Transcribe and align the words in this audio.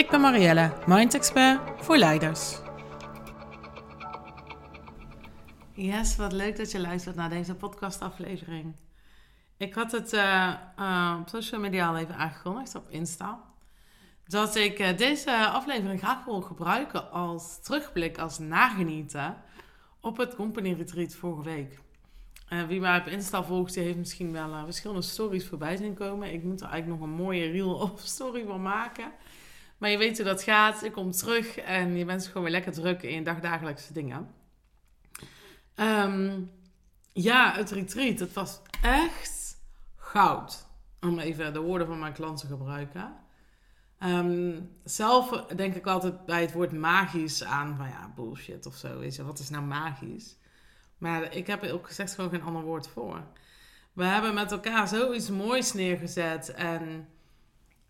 Ik 0.00 0.10
ben 0.10 0.20
Marielle, 0.20 0.72
Mind 0.86 1.14
Expert 1.14 1.60
voor 1.84 1.96
leiders. 1.96 2.58
Yes, 5.72 6.16
wat 6.16 6.32
leuk 6.32 6.56
dat 6.56 6.70
je 6.70 6.80
luistert 6.80 7.16
naar 7.16 7.28
deze 7.28 7.54
podcastaflevering. 7.54 8.74
Ik 9.56 9.74
had 9.74 9.92
het 9.92 10.12
uh, 10.12 10.52
uh, 10.78 11.16
op 11.20 11.28
social 11.28 11.60
media 11.60 11.88
al 11.88 11.96
even 11.96 12.16
aangekondigd 12.16 12.74
op 12.74 12.90
Insta. 12.90 13.40
Dat 14.26 14.56
ik 14.56 14.78
uh, 14.78 14.96
deze 14.96 15.46
aflevering 15.46 16.00
graag 16.00 16.24
wil 16.24 16.40
gebruiken 16.40 17.10
als 17.10 17.62
terugblik, 17.62 18.18
als 18.18 18.38
nagenieten 18.38 19.36
op 20.00 20.16
het 20.16 20.34
company 20.34 20.72
retreat 20.72 21.14
vorige 21.14 21.42
week. 21.42 21.80
wie 22.68 22.80
mij 22.80 22.98
op 22.98 23.06
Insta 23.06 23.42
volgt, 23.42 23.74
die 23.74 23.82
heeft 23.82 23.98
misschien 23.98 24.32
wel 24.32 24.64
verschillende 24.64 25.02
stories 25.02 25.46
voorbij 25.46 25.76
zien 25.76 25.94
komen. 25.94 26.32
Ik 26.32 26.42
moet 26.42 26.60
er 26.60 26.68
eigenlijk 26.68 27.00
nog 27.00 27.10
een 27.10 27.16
mooie 27.24 27.50
reel 27.50 27.74
of 27.74 28.00
story 28.00 28.44
van 28.46 28.62
maken. 28.62 29.12
Maar 29.80 29.90
je 29.90 29.98
weet 29.98 30.16
hoe 30.16 30.26
dat 30.26 30.42
gaat. 30.42 30.80
Je 30.80 30.90
komt 30.90 31.18
terug 31.18 31.56
en 31.58 31.96
je 31.96 32.04
bent 32.04 32.26
gewoon 32.26 32.42
weer 32.42 32.52
lekker 32.52 32.72
druk 32.72 33.02
in 33.02 33.14
je 33.14 33.22
dagdagelijkse 33.22 33.92
dingen. 33.92 34.34
Um, 35.76 36.50
ja, 37.12 37.52
het 37.52 37.70
retreat. 37.70 38.18
Het 38.18 38.32
was 38.32 38.60
echt 38.82 39.56
goud. 39.96 40.66
Om 41.00 41.18
even 41.18 41.52
de 41.52 41.60
woorden 41.60 41.86
van 41.86 41.98
mijn 41.98 42.12
klant 42.12 42.40
te 42.40 42.46
gebruiken. 42.46 43.14
Um, 44.02 44.70
zelf 44.84 45.46
denk 45.46 45.74
ik 45.74 45.86
altijd 45.86 46.26
bij 46.26 46.40
het 46.40 46.52
woord 46.52 46.72
magisch 46.72 47.44
aan 47.44 47.76
van 47.76 47.88
ja, 47.88 48.12
bullshit 48.14 48.66
of 48.66 48.74
zo. 48.74 48.98
Weet 48.98 49.16
je, 49.16 49.24
wat 49.24 49.38
is 49.38 49.50
nou 49.50 49.64
magisch? 49.64 50.36
Maar 50.98 51.34
ik 51.34 51.46
heb 51.46 51.62
er 51.62 51.72
ook 51.72 51.86
gezegd 51.86 52.14
gewoon 52.14 52.30
geen 52.30 52.42
ander 52.42 52.62
woord 52.62 52.88
voor. 52.88 53.22
We 53.92 54.04
hebben 54.04 54.34
met 54.34 54.52
elkaar 54.52 54.88
zoiets 54.88 55.30
moois 55.30 55.72
neergezet. 55.72 56.54
En 56.54 57.08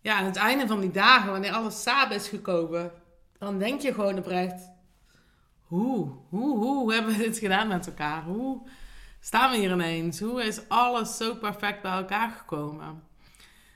ja, 0.01 0.17
aan 0.17 0.25
het 0.25 0.35
einde 0.35 0.67
van 0.67 0.79
die 0.79 0.91
dagen, 0.91 1.31
wanneer 1.31 1.51
alles 1.51 1.81
samen 1.81 2.15
is 2.15 2.27
gekomen, 2.27 2.91
dan 3.37 3.59
denk 3.59 3.81
je 3.81 3.93
gewoon 3.93 4.17
oprecht: 4.17 4.69
hoe, 5.61 6.11
hoe, 6.29 6.57
hoe 6.57 6.93
hebben 6.93 7.11
we 7.11 7.23
dit 7.23 7.37
gedaan 7.37 7.67
met 7.67 7.87
elkaar? 7.87 8.23
Hoe 8.23 8.61
staan 9.19 9.51
we 9.51 9.57
hier 9.57 9.71
ineens? 9.71 10.19
Hoe 10.19 10.43
is 10.43 10.69
alles 10.69 11.17
zo 11.17 11.35
perfect 11.35 11.81
bij 11.81 11.91
elkaar 11.91 12.29
gekomen? 12.29 13.03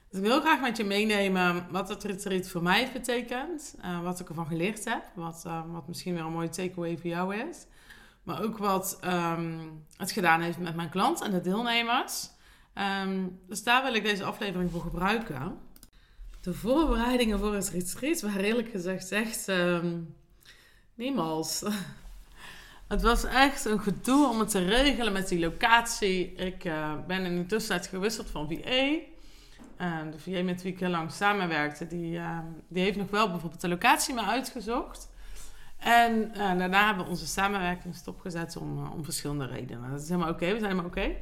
Dus 0.09 0.19
ik 0.23 0.29
wil 0.29 0.41
graag 0.41 0.61
met 0.61 0.77
je 0.77 0.83
meenemen 0.83 1.67
wat 1.69 1.89
het 1.89 2.03
retreat 2.03 2.49
voor 2.49 2.63
mij 2.63 2.89
betekent, 2.93 3.75
uh, 3.85 4.01
wat 4.01 4.19
ik 4.19 4.29
ervan 4.29 4.47
geleerd 4.47 4.85
heb, 4.85 5.03
wat, 5.13 5.43
uh, 5.47 5.61
wat 5.67 5.87
misschien 5.87 6.13
weer 6.13 6.23
een 6.23 6.31
mooie 6.31 6.49
takeaway 6.49 6.97
voor 6.97 7.09
jou 7.09 7.35
is, 7.35 7.65
maar 8.23 8.43
ook 8.43 8.57
wat 8.57 8.99
um, 9.05 9.83
het 9.97 10.11
gedaan 10.11 10.41
heeft 10.41 10.57
met 10.57 10.75
mijn 10.75 10.89
klant 10.89 11.21
en 11.21 11.31
de 11.31 11.41
deelnemers. 11.41 12.29
Um, 13.03 13.39
dus 13.47 13.63
daar 13.63 13.83
wil 13.83 13.93
ik 13.93 14.03
deze 14.03 14.23
aflevering 14.23 14.71
voor 14.71 14.81
gebruiken. 14.81 15.57
De 16.45 16.53
voorbereidingen 16.53 17.39
voor 17.39 17.53
het 17.53 17.69
retreat 17.69 18.21
waren 18.21 18.43
eerlijk 18.43 18.69
gezegd 18.69 19.11
echt 19.11 19.47
um, 19.47 20.15
niemals. 20.95 21.63
Het 22.87 23.01
was 23.01 23.23
echt 23.23 23.65
een 23.65 23.79
gedoe 23.79 24.29
om 24.29 24.39
het 24.39 24.49
te 24.49 24.65
regelen 24.65 25.13
met 25.13 25.27
die 25.27 25.39
locatie. 25.39 26.33
Ik 26.33 26.65
uh, 26.65 26.93
ben 27.07 27.25
in 27.25 27.35
de 27.35 27.45
tussentijd 27.45 27.87
gewisseld 27.87 28.29
van 28.29 28.47
VA. 28.47 28.81
Uh, 29.81 30.11
de 30.11 30.19
VA 30.19 30.43
met 30.43 30.61
wie 30.61 30.71
ik 30.73 30.79
heel 30.79 30.89
lang 30.89 31.11
samenwerkte, 31.11 31.87
die, 31.87 32.17
uh, 32.17 32.39
die 32.67 32.83
heeft 32.83 32.97
nog 32.97 33.09
wel 33.09 33.29
bijvoorbeeld 33.29 33.61
de 33.61 33.67
locatie 33.67 34.13
me 34.13 34.21
uitgezocht. 34.21 35.09
En 35.77 36.31
daarna 36.33 36.85
hebben 36.85 37.03
we 37.03 37.09
onze 37.09 37.27
samenwerking 37.27 37.95
stopgezet 37.95 38.57
om, 38.57 38.87
om 38.87 39.03
verschillende 39.03 39.45
redenen. 39.45 39.91
Dat 39.91 40.01
is 40.01 40.09
helemaal 40.09 40.29
oké, 40.29 40.45
we 40.45 40.59
zijn 40.59 40.71
helemaal 40.71 40.85
oké. 40.85 41.15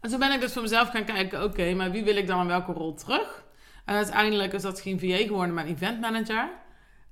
En 0.00 0.10
toen 0.10 0.18
ben 0.18 0.32
ik 0.32 0.40
dus 0.40 0.52
voor 0.52 0.62
mezelf 0.62 0.88
gaan 0.88 1.04
kijken, 1.04 1.44
oké, 1.44 1.74
maar 1.74 1.90
wie 1.90 2.04
wil 2.04 2.16
ik 2.16 2.26
dan 2.26 2.40
in 2.40 2.46
welke 2.46 2.72
rol 2.72 2.94
terug? 2.94 3.48
En 3.84 3.96
uiteindelijk 3.96 4.52
is 4.52 4.62
dat 4.62 4.80
geen 4.80 5.00
VA 5.00 5.16
geworden, 5.16 5.54
maar 5.54 5.64
event 5.64 6.00
manager. 6.00 6.48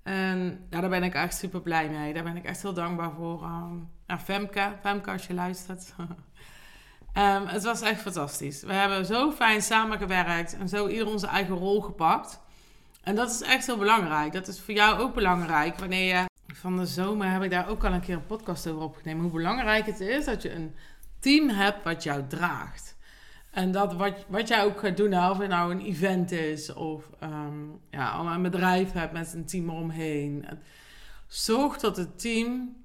En 0.02 0.66
ja, 0.70 0.80
daar 0.80 0.90
ben 0.90 1.02
ik 1.02 1.14
echt 1.14 1.36
super 1.36 1.60
blij 1.60 1.88
mee. 1.88 2.14
Daar 2.14 2.22
ben 2.22 2.36
ik 2.36 2.44
echt 2.44 2.62
heel 2.62 2.72
dankbaar 2.72 3.12
voor. 3.12 3.42
Um, 3.42 3.90
Femke, 4.18 4.72
Femke 4.80 5.10
als 5.10 5.26
je 5.26 5.34
luistert. 5.34 5.94
um, 7.14 7.46
het 7.56 7.62
was 7.62 7.80
echt 7.80 8.00
fantastisch. 8.00 8.62
We 8.62 8.72
hebben 8.72 9.06
zo 9.06 9.32
fijn 9.32 9.62
samengewerkt 9.62 10.56
en 10.56 10.68
zo 10.68 10.86
ieder 10.86 11.06
onze 11.06 11.26
eigen 11.26 11.54
rol 11.54 11.80
gepakt. 11.80 12.40
En 13.02 13.14
dat 13.14 13.30
is 13.30 13.42
echt 13.42 13.66
heel 13.66 13.76
belangrijk. 13.76 14.32
Dat 14.32 14.48
is 14.48 14.60
voor 14.60 14.74
jou 14.74 15.00
ook 15.00 15.14
belangrijk. 15.14 15.78
Wanneer 15.78 16.16
je 16.16 16.26
van 16.54 16.76
de 16.76 16.86
zomer 16.86 17.30
heb 17.30 17.42
ik 17.42 17.50
daar 17.50 17.68
ook 17.68 17.84
al 17.84 17.92
een 17.92 18.00
keer 18.00 18.14
een 18.14 18.26
podcast 18.26 18.66
over 18.68 18.82
opgenomen. 18.82 19.22
Hoe 19.22 19.32
belangrijk 19.32 19.86
het 19.86 20.00
is 20.00 20.24
dat 20.24 20.42
je 20.42 20.54
een 20.54 20.74
team 21.18 21.48
hebt 21.48 21.84
wat 21.84 22.02
jou 22.02 22.26
draagt. 22.26 22.96
En 23.58 23.72
dat 23.72 23.94
wat, 23.94 24.24
wat 24.28 24.48
jij 24.48 24.64
ook 24.64 24.78
gaat 24.78 24.96
doen, 24.96 25.10
nou, 25.10 25.30
of 25.30 25.38
het 25.38 25.48
nou 25.48 25.72
een 25.72 25.80
event 25.80 26.30
is 26.30 26.72
of 26.72 27.10
um, 27.22 27.80
ja, 27.90 28.18
een 28.18 28.42
bedrijf 28.42 28.92
hebt 28.92 29.12
met 29.12 29.34
een 29.34 29.44
team 29.44 29.70
eromheen. 29.70 30.44
Zorg 31.26 31.78
dat 31.78 31.96
het 31.96 32.20
team 32.20 32.76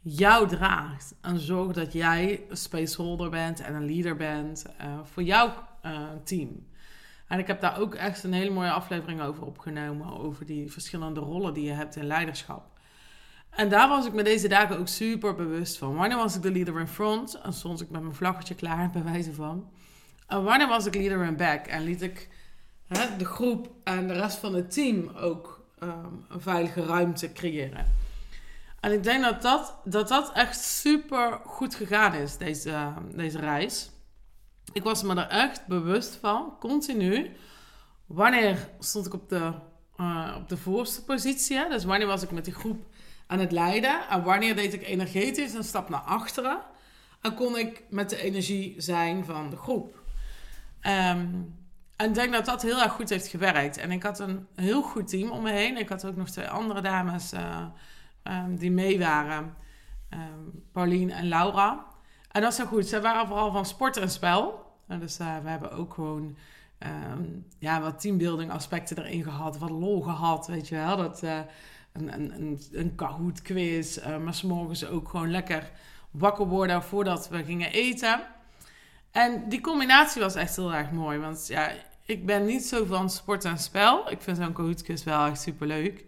jou 0.00 0.48
draagt. 0.48 1.14
En 1.20 1.38
zorg 1.38 1.72
dat 1.72 1.92
jij 1.92 2.44
een 2.48 2.56
spaceholder 2.56 3.30
bent 3.30 3.60
en 3.60 3.74
een 3.74 3.86
leader 3.86 4.16
bent 4.16 4.66
uh, 4.80 4.98
voor 5.02 5.22
jouw 5.22 5.54
uh, 5.84 5.92
team. 6.24 6.66
En 7.28 7.38
ik 7.38 7.46
heb 7.46 7.60
daar 7.60 7.80
ook 7.80 7.94
echt 7.94 8.24
een 8.24 8.32
hele 8.32 8.50
mooie 8.50 8.70
aflevering 8.70 9.20
over 9.20 9.46
opgenomen. 9.46 10.18
Over 10.20 10.46
die 10.46 10.72
verschillende 10.72 11.20
rollen 11.20 11.54
die 11.54 11.64
je 11.64 11.72
hebt 11.72 11.96
in 11.96 12.06
leiderschap. 12.06 12.78
En 13.50 13.68
daar 13.68 13.88
was 13.88 14.06
ik 14.06 14.12
me 14.12 14.22
deze 14.22 14.48
dagen 14.48 14.78
ook 14.78 14.88
super 14.88 15.34
bewust 15.34 15.78
van. 15.78 15.94
Wanneer 15.94 16.16
was 16.16 16.36
ik 16.36 16.42
de 16.42 16.52
leader 16.52 16.80
in 16.80 16.88
front? 16.88 17.34
En 17.34 17.52
stond 17.52 17.80
ik 17.80 17.90
met 17.90 18.02
mijn 18.02 18.14
vlaggetje 18.14 18.54
klaar, 18.54 18.90
bij 18.90 19.04
wijze 19.04 19.34
van. 19.34 19.70
En 20.28 20.44
wanneer 20.44 20.68
was 20.68 20.86
ik 20.86 20.94
leader 20.94 21.22
in 21.22 21.36
back? 21.36 21.66
En 21.66 21.82
liet 21.82 22.02
ik 22.02 22.28
hè, 22.86 23.16
de 23.16 23.24
groep 23.24 23.70
en 23.84 24.08
de 24.08 24.14
rest 24.14 24.38
van 24.38 24.54
het 24.54 24.72
team 24.72 25.08
ook 25.16 25.66
um, 25.82 26.24
een 26.28 26.40
veilige 26.40 26.84
ruimte 26.84 27.32
creëren. 27.32 27.86
En 28.80 28.92
ik 28.92 29.02
denk 29.02 29.22
dat 29.22 29.42
dat, 29.42 29.74
dat, 29.84 30.08
dat 30.08 30.32
echt 30.32 30.60
super 30.60 31.40
goed 31.44 31.74
gegaan 31.74 32.14
is, 32.14 32.36
deze, 32.36 32.92
deze 33.14 33.38
reis. 33.38 33.90
Ik 34.72 34.82
was 34.82 35.02
me 35.02 35.14
er 35.14 35.28
echt 35.28 35.66
bewust 35.66 36.18
van, 36.20 36.56
continu. 36.60 37.30
Wanneer 38.06 38.68
stond 38.78 39.06
ik 39.06 39.14
op 39.14 39.28
de, 39.28 39.52
uh, 40.00 40.34
op 40.36 40.48
de 40.48 40.56
voorste 40.56 41.04
positie? 41.04 41.56
Hè? 41.56 41.68
Dus 41.68 41.84
wanneer 41.84 42.06
was 42.06 42.22
ik 42.22 42.30
met 42.30 42.44
die 42.44 42.54
groep 42.54 42.86
aan 43.26 43.38
het 43.38 43.52
leiden? 43.52 44.08
En 44.08 44.22
wanneer 44.22 44.56
deed 44.56 44.72
ik 44.72 44.82
energetisch 44.82 45.54
een 45.54 45.64
stap 45.64 45.88
naar 45.88 46.00
achteren? 46.00 46.58
En 47.20 47.34
kon 47.34 47.58
ik 47.58 47.82
met 47.90 48.10
de 48.10 48.22
energie 48.22 48.74
zijn 48.76 49.24
van 49.24 49.50
de 49.50 49.56
groep? 49.56 49.97
Um, 50.82 51.56
en 51.98 52.08
ik 52.08 52.14
denk 52.14 52.32
dat 52.32 52.44
dat 52.44 52.62
heel 52.62 52.82
erg 52.82 52.92
goed 52.92 53.08
heeft 53.08 53.26
gewerkt. 53.26 53.76
En 53.76 53.90
ik 53.90 54.02
had 54.02 54.18
een 54.18 54.46
heel 54.54 54.82
goed 54.82 55.08
team 55.08 55.30
om 55.30 55.42
me 55.42 55.50
heen. 55.50 55.76
Ik 55.76 55.88
had 55.88 56.04
ook 56.04 56.16
nog 56.16 56.28
twee 56.28 56.48
andere 56.48 56.80
dames 56.80 57.32
uh, 57.32 57.66
um, 58.22 58.56
die 58.56 58.70
mee 58.70 58.98
waren. 58.98 59.54
Um, 60.10 60.64
Pauline 60.72 61.12
en 61.12 61.28
Laura. 61.28 61.86
En 62.30 62.42
dat 62.42 62.52
is 62.52 62.58
heel 62.58 62.66
goed. 62.66 62.86
Ze 62.86 63.00
waren 63.00 63.26
vooral 63.26 63.52
van 63.52 63.66
sport 63.66 63.96
en 63.96 64.10
spel. 64.10 64.66
En 64.86 65.00
dus 65.00 65.20
uh, 65.20 65.38
we 65.42 65.48
hebben 65.48 65.72
ook 65.72 65.94
gewoon 65.94 66.36
ja, 67.58 67.80
wat 67.80 68.00
teambuilding 68.00 68.50
aspecten 68.50 68.98
erin 68.98 69.22
gehad. 69.22 69.58
Wat 69.58 69.70
lol 69.70 70.00
gehad, 70.00 70.46
weet 70.46 70.68
je 70.68 70.76
wel. 70.76 70.96
Dat, 70.96 71.22
uh, 71.22 71.38
een, 71.92 72.12
een, 72.12 72.32
een, 72.42 72.60
een 72.72 72.94
Kahoot 72.94 73.42
quiz. 73.42 74.06
maar 74.24 74.34
s'morgens 74.34 74.86
ook 74.86 75.08
gewoon 75.08 75.30
lekker 75.30 75.70
wakker 76.10 76.46
worden 76.46 76.82
voordat 76.82 77.28
we 77.28 77.44
gingen 77.44 77.72
eten. 77.72 78.20
En 79.18 79.48
die 79.48 79.60
combinatie 79.60 80.22
was 80.22 80.34
echt 80.34 80.56
heel 80.56 80.74
erg 80.74 80.90
mooi. 80.90 81.18
Want 81.18 81.46
ja, 81.46 81.72
ik 82.04 82.26
ben 82.26 82.44
niet 82.44 82.64
zo 82.64 82.84
van 82.84 83.10
sport 83.10 83.44
en 83.44 83.58
spel. 83.58 84.10
Ik 84.10 84.22
vind 84.22 84.36
zo'n 84.36 84.52
Kahootkus 84.52 85.04
wel 85.04 85.26
echt 85.26 85.40
super 85.40 85.66
leuk. 85.66 86.04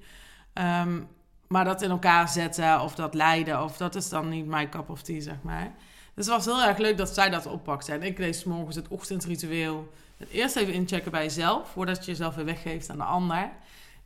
Um, 0.55 1.09
maar 1.49 1.65
dat 1.65 1.83
in 1.83 1.91
elkaar 1.91 2.29
zetten 2.29 2.81
of 2.81 2.95
dat 2.95 3.15
leiden, 3.15 3.62
of 3.62 3.77
dat 3.77 3.95
is 3.95 4.09
dan 4.09 4.29
niet 4.29 4.47
mijn 4.47 4.71
cup 4.71 4.91
of 4.91 5.03
tea, 5.03 5.21
zeg 5.21 5.43
maar. 5.43 5.75
Dus 6.15 6.27
het 6.27 6.35
was 6.35 6.45
heel 6.45 6.62
erg 6.62 6.79
leuk 6.79 6.97
dat 6.97 7.15
zij 7.15 7.31
dat 7.31 7.47
oppakte. 7.47 7.93
En 7.93 8.03
ik 8.03 8.19
lees 8.19 8.45
morgens 8.45 8.77
het 8.77 8.89
ochtendritueel. 8.89 9.93
Eerst 10.31 10.56
even 10.56 10.73
inchecken 10.73 11.11
bij 11.11 11.23
jezelf, 11.23 11.69
voordat 11.69 12.05
je 12.05 12.11
jezelf 12.11 12.35
weer 12.35 12.45
weggeeft 12.45 12.91
aan 12.91 12.97
de 12.97 13.05
ander. 13.05 13.51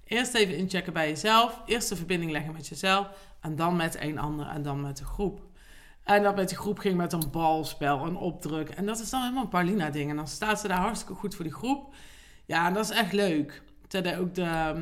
Eerst 0.05 0.35
even 0.35 0.57
inchecken 0.57 0.93
bij 0.93 1.09
jezelf. 1.09 1.61
Eerst 1.67 1.89
de 1.89 1.97
verbinding 1.97 2.31
leggen 2.31 2.53
met 2.53 2.67
jezelf. 2.67 3.09
En 3.41 3.57
dan 3.57 3.77
met 3.77 4.01
een 4.01 4.19
ander 4.19 4.47
en 4.47 4.63
dan 4.63 4.81
met 4.81 4.97
de 4.97 5.05
groep. 5.05 5.41
En 6.05 6.23
dat 6.23 6.37
met 6.37 6.49
die 6.49 6.59
groep 6.59 6.79
ging 6.79 6.97
met 6.97 7.13
een 7.13 7.31
balspel, 7.31 8.07
een 8.07 8.17
opdruk. 8.17 8.69
En 8.69 8.87
dat 8.87 9.01
is 9.01 9.11
dan 9.11 9.21
helemaal 9.21 9.43
een 9.43 9.49
Paulina-ding. 9.49 10.11
En 10.11 10.17
dan 10.17 10.29
staat 10.29 10.61
ze 10.61 10.69
daar 10.69 10.79
hartstikke 10.79 11.15
goed 11.15 11.35
voor 11.35 11.45
die 11.45 11.55
groep. 11.55 11.95
Ja, 12.45 12.67
en 12.67 12.75
dat 12.75 12.85
is 12.85 12.97
echt 12.97 13.13
leuk. 13.13 13.63
Terwijl 13.89 14.19
ook 14.19 14.35
de, 14.35 14.75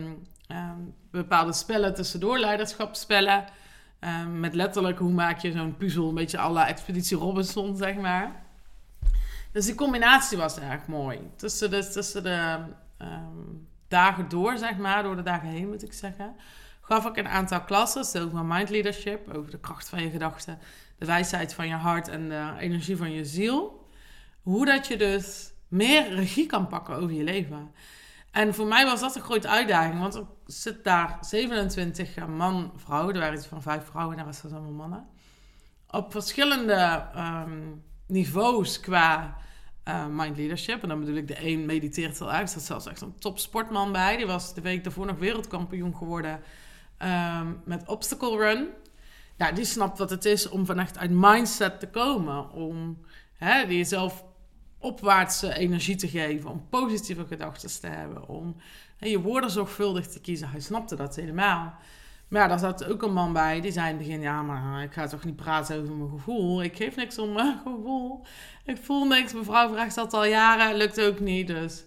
ehm, 0.46 0.78
bepaalde 1.10 1.52
spellen 1.52 1.94
tussendoor, 1.94 2.38
leiderschapsspellen. 2.38 3.44
Um, 4.00 4.40
met 4.40 4.54
letterlijk 4.54 4.98
hoe 4.98 5.12
maak 5.12 5.38
je 5.38 5.52
zo'n 5.52 5.76
puzzel, 5.76 6.08
een 6.08 6.14
beetje 6.14 6.38
alle 6.38 6.62
Expeditie 6.62 7.16
Robinson, 7.16 7.76
zeg 7.76 7.96
maar. 7.96 8.42
Dus 9.52 9.66
die 9.66 9.74
combinatie 9.74 10.38
was 10.38 10.58
erg 10.58 10.86
mooi. 10.86 11.30
Tussen 11.36 11.70
de, 11.70 11.88
tussen 11.88 12.22
de 12.22 12.58
dagen 13.88 14.28
door, 14.28 14.58
zeg 14.58 14.76
maar, 14.76 15.02
door 15.02 15.16
de 15.16 15.22
dagen 15.22 15.48
heen 15.48 15.68
moet 15.68 15.82
ik 15.82 15.92
zeggen, 15.92 16.34
gaf 16.80 17.06
ik 17.06 17.16
een 17.16 17.28
aantal 17.28 17.60
klassen 17.60 18.22
over 18.22 18.44
mind 18.44 18.70
leadership, 18.70 19.34
over 19.34 19.50
de 19.50 19.58
kracht 19.58 19.88
van 19.88 20.02
je 20.02 20.10
gedachten, 20.10 20.58
de 21.02 21.08
wijsheid 21.08 21.54
van 21.54 21.68
je 21.68 21.74
hart 21.74 22.08
en 22.08 22.28
de 22.28 22.52
energie 22.58 22.96
van 22.96 23.12
je 23.12 23.24
ziel. 23.24 23.88
Hoe 24.42 24.66
dat 24.66 24.86
je 24.86 24.96
dus 24.96 25.52
meer 25.68 26.14
regie 26.14 26.46
kan 26.46 26.66
pakken 26.66 26.96
over 26.96 27.12
je 27.12 27.24
leven. 27.24 27.70
En 28.30 28.54
voor 28.54 28.66
mij 28.66 28.84
was 28.84 29.00
dat 29.00 29.16
een 29.16 29.22
grote 29.22 29.48
uitdaging, 29.48 30.00
want 30.00 30.14
er 30.14 30.26
zit 30.46 30.84
daar 30.84 31.18
27 31.20 32.26
man, 32.26 32.72
vrouwen, 32.76 33.14
er 33.14 33.20
waren 33.20 33.36
iets 33.36 33.46
van 33.46 33.62
vijf 33.62 33.84
vrouwen 33.84 34.16
en 34.16 34.22
de 34.22 34.28
rest 34.28 34.42
was 34.42 34.52
allemaal 34.52 34.70
mannen. 34.70 35.06
Op 35.90 36.12
verschillende 36.12 37.06
um, 37.16 37.82
niveaus 38.06 38.80
qua 38.80 39.36
uh, 39.88 40.06
mind 40.06 40.36
leadership. 40.36 40.82
En 40.82 40.88
dan 40.88 41.00
bedoel 41.00 41.16
ik, 41.16 41.28
de 41.28 41.46
een 41.46 41.66
mediteert 41.66 42.18
heel 42.18 42.32
erg. 42.32 42.40
Er 42.40 42.48
zat 42.48 42.62
zelfs 42.62 42.86
echt 42.86 43.00
een 43.00 43.18
topsportman 43.18 43.92
bij. 43.92 44.16
Die 44.16 44.26
was 44.26 44.54
de 44.54 44.60
week 44.60 44.84
daarvoor 44.84 45.06
nog 45.06 45.18
wereldkampioen 45.18 45.96
geworden 45.96 46.40
um, 46.98 47.62
met 47.64 47.88
obstacle 47.88 48.36
run. 48.36 48.68
Ja, 49.36 49.52
die 49.52 49.64
snapt 49.64 49.98
wat 49.98 50.10
het 50.10 50.24
is 50.24 50.48
om 50.48 50.66
van 50.66 50.78
echt 50.78 50.98
uit 50.98 51.10
mindset 51.10 51.80
te 51.80 51.88
komen. 51.88 52.50
Om 52.50 52.98
hè, 53.32 53.60
jezelf 53.60 54.24
opwaartse 54.78 55.54
energie 55.54 55.96
te 55.96 56.08
geven. 56.08 56.50
Om 56.50 56.66
positieve 56.68 57.26
gedachten 57.26 57.80
te 57.80 57.86
hebben. 57.86 58.28
Om 58.28 58.56
hè, 58.96 59.08
je 59.08 59.20
woorden 59.20 59.50
zorgvuldig 59.50 60.06
te 60.06 60.20
kiezen. 60.20 60.50
Hij 60.50 60.60
snapte 60.60 60.96
dat 60.96 61.16
helemaal. 61.16 61.74
Maar 62.32 62.40
ja, 62.40 62.48
daar 62.48 62.58
zat 62.58 62.84
ook 62.84 63.02
een 63.02 63.12
man 63.12 63.32
bij 63.32 63.60
die 63.60 63.72
zei 63.72 63.90
in 63.90 63.96
het 63.96 64.06
begin: 64.06 64.20
Ja, 64.20 64.42
maar 64.42 64.82
ik 64.82 64.92
ga 64.92 65.06
toch 65.06 65.24
niet 65.24 65.36
praten 65.36 65.80
over 65.80 65.94
mijn 65.94 66.10
gevoel. 66.10 66.62
Ik 66.62 66.76
geef 66.76 66.96
niks 66.96 67.18
om 67.18 67.32
mijn 67.32 67.60
gevoel. 67.64 68.24
Ik 68.64 68.76
voel 68.76 69.04
niks. 69.04 69.32
Mevrouw 69.32 69.72
vraagt 69.72 69.94
dat 69.94 70.12
al 70.12 70.24
jaren. 70.24 70.76
Lukt 70.76 71.00
ook 71.00 71.20
niet. 71.20 71.46
Dus. 71.46 71.84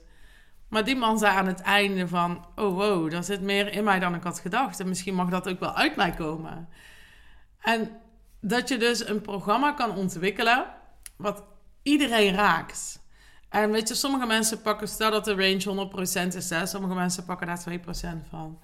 Maar 0.70 0.86
die 0.86 0.96
man 0.96 1.18
zei 1.18 1.36
aan 1.38 1.48
het 1.48 1.62
einde: 1.62 2.08
van, 2.08 2.46
Oh 2.56 2.76
wow, 2.76 3.14
er 3.14 3.24
zit 3.24 3.42
meer 3.42 3.72
in 3.74 3.84
mij 3.84 4.00
dan 4.00 4.16
ik 4.16 4.24
had 4.24 4.40
gedacht. 4.40 4.80
En 4.80 4.88
misschien 4.88 5.16
mag 5.16 5.30
dat 5.30 5.50
ook 5.50 5.60
wel 5.60 5.74
uit 5.74 5.96
mij 5.96 6.12
komen. 6.12 6.68
En 7.66 7.90
dat 8.42 8.70
je 8.70 8.78
dus 8.78 9.08
een 9.08 9.22
programma 9.22 9.72
kan 9.72 9.96
ontwikkelen. 9.96 10.66
wat 11.16 11.44
iedereen 11.84 12.34
raakt. 12.34 13.00
En 13.50 13.72
weet 13.72 13.88
je, 13.88 13.96
sommige 13.96 14.26
mensen 14.26 14.62
pakken, 14.62 14.88
stel 14.88 15.12
dat 15.12 15.26
de 15.26 15.36
range 15.36 15.90
100% 16.32 16.36
is, 16.36 16.70
sommige 16.70 16.94
mensen 16.94 17.26
pakken 17.26 17.48
daar 17.48 17.64
2% 18.26 18.30
van. 18.30 18.60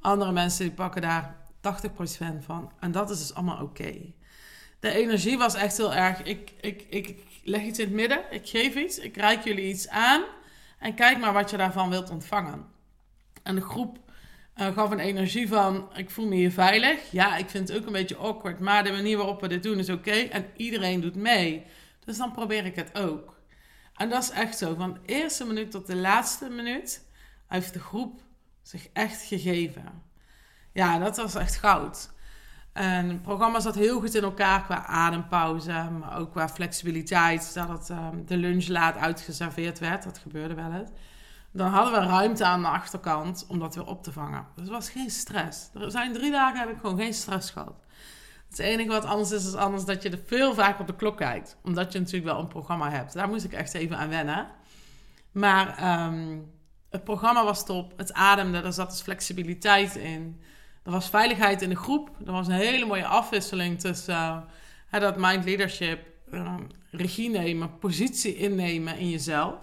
Andere 0.00 0.32
mensen 0.32 0.64
die 0.64 0.74
pakken 0.74 1.02
daar 1.02 1.36
80% 1.60 2.44
van. 2.44 2.72
En 2.80 2.92
dat 2.92 3.10
is 3.10 3.18
dus 3.18 3.34
allemaal 3.34 3.62
oké. 3.62 4.12
De 4.80 4.90
energie 4.90 5.38
was 5.38 5.54
echt 5.54 5.76
heel 5.76 5.94
erg. 5.94 6.22
Ik, 6.22 6.52
ik, 6.60 6.86
ik 6.90 7.24
leg 7.42 7.62
iets 7.62 7.78
in 7.78 7.84
het 7.84 7.94
midden. 7.94 8.20
Ik 8.30 8.48
geef 8.48 8.74
iets. 8.74 8.98
Ik 8.98 9.16
reik 9.16 9.44
jullie 9.44 9.68
iets 9.68 9.88
aan. 9.88 10.24
En 10.78 10.94
kijk 10.94 11.18
maar 11.18 11.32
wat 11.32 11.50
je 11.50 11.56
daarvan 11.56 11.90
wilt 11.90 12.10
ontvangen. 12.10 12.66
En 13.42 13.54
de 13.54 13.60
groep 13.60 13.98
uh, 14.56 14.66
gaf 14.74 14.90
een 14.90 14.98
energie 14.98 15.48
van: 15.48 15.88
ik 15.94 16.10
voel 16.10 16.26
me 16.26 16.34
hier 16.34 16.52
veilig. 16.52 17.10
Ja, 17.10 17.36
ik 17.36 17.50
vind 17.50 17.68
het 17.68 17.78
ook 17.78 17.86
een 17.86 17.92
beetje 17.92 18.16
awkward. 18.16 18.60
Maar 18.60 18.84
de 18.84 18.90
manier 18.92 19.16
waarop 19.16 19.40
we 19.40 19.48
dit 19.48 19.62
doen 19.62 19.78
is 19.78 19.90
oké. 19.90 20.10
En 20.10 20.46
iedereen 20.56 21.00
doet 21.00 21.16
mee. 21.16 21.64
Dus 22.04 22.16
dan 22.16 22.32
probeer 22.32 22.64
ik 22.64 22.76
het 22.76 22.98
ook. 22.98 23.40
En 23.94 24.08
dat 24.08 24.22
is 24.22 24.30
echt 24.30 24.58
zo. 24.58 24.74
Van 24.74 24.92
de 24.92 25.12
eerste 25.12 25.46
minuut 25.46 25.70
tot 25.70 25.86
de 25.86 25.96
laatste 25.96 26.48
minuut 26.48 27.04
heeft 27.46 27.72
de 27.72 27.80
groep 27.80 28.20
zich 28.62 28.88
echt 28.92 29.22
gegeven. 29.22 30.02
Ja, 30.72 30.98
dat 30.98 31.16
was 31.16 31.34
echt 31.34 31.56
goud. 31.56 32.14
En 32.72 33.08
het 33.08 33.22
programma 33.22 33.60
zat 33.60 33.74
heel 33.74 34.00
goed 34.00 34.14
in 34.14 34.22
elkaar 34.22 34.64
qua 34.64 34.86
adempauze, 34.86 35.88
maar 35.98 36.18
ook 36.18 36.30
qua 36.30 36.48
flexibiliteit. 36.48 37.54
Dat 37.54 37.90
um, 37.90 38.26
de 38.26 38.36
lunch 38.36 38.66
laat 38.66 38.96
uitgeserveerd 38.96 39.78
werd, 39.78 40.02
dat 40.02 40.18
gebeurde 40.18 40.54
wel 40.54 40.72
eens. 40.72 40.90
Dan 41.56 41.70
hadden 41.70 42.00
we 42.00 42.06
ruimte 42.06 42.44
aan 42.44 42.62
de 42.62 42.68
achterkant 42.68 43.44
om 43.48 43.58
dat 43.58 43.74
weer 43.74 43.86
op 43.86 44.02
te 44.02 44.12
vangen. 44.12 44.46
Dus 44.54 44.64
het 44.64 44.72
was 44.72 44.90
geen 44.90 45.10
stress. 45.10 45.68
Er 45.74 45.90
zijn 45.90 46.12
drie 46.12 46.30
dagen 46.30 46.58
heb 46.58 46.68
ik 46.68 46.76
gewoon 46.80 46.98
geen 46.98 47.14
stress 47.14 47.50
gehad. 47.50 47.84
Het 48.48 48.58
enige 48.58 48.88
wat 48.88 49.04
anders 49.04 49.30
is, 49.30 49.46
is 49.46 49.54
anders 49.54 49.84
dat 49.84 50.02
je 50.02 50.10
er 50.10 50.20
veel 50.26 50.54
vaker 50.54 50.80
op 50.80 50.86
de 50.86 50.94
klok 50.94 51.16
kijkt. 51.16 51.56
Omdat 51.62 51.92
je 51.92 51.98
natuurlijk 51.98 52.32
wel 52.32 52.38
een 52.38 52.48
programma 52.48 52.90
hebt. 52.90 53.12
Daar 53.12 53.28
moest 53.28 53.44
ik 53.44 53.52
echt 53.52 53.74
even 53.74 53.96
aan 53.96 54.08
wennen. 54.08 54.46
Maar 55.32 55.98
um, 56.06 56.52
het 56.90 57.04
programma 57.04 57.44
was 57.44 57.66
top. 57.66 57.92
Het 57.96 58.12
ademde. 58.12 58.58
Er 58.58 58.72
zat 58.72 58.90
dus 58.90 59.00
flexibiliteit 59.00 59.96
in. 59.96 60.40
Er 60.82 60.90
was 60.90 61.08
veiligheid 61.08 61.62
in 61.62 61.68
de 61.68 61.76
groep. 61.76 62.10
Er 62.26 62.32
was 62.32 62.46
een 62.46 62.52
hele 62.52 62.86
mooie 62.86 63.06
afwisseling 63.06 63.80
tussen 63.80 64.44
uh, 64.94 65.00
dat 65.00 65.16
mind 65.16 65.44
leadership, 65.44 66.06
uh, 66.30 66.54
regie 66.90 67.30
nemen, 67.30 67.78
positie 67.78 68.36
innemen 68.36 68.98
in 68.98 69.10
jezelf. 69.10 69.54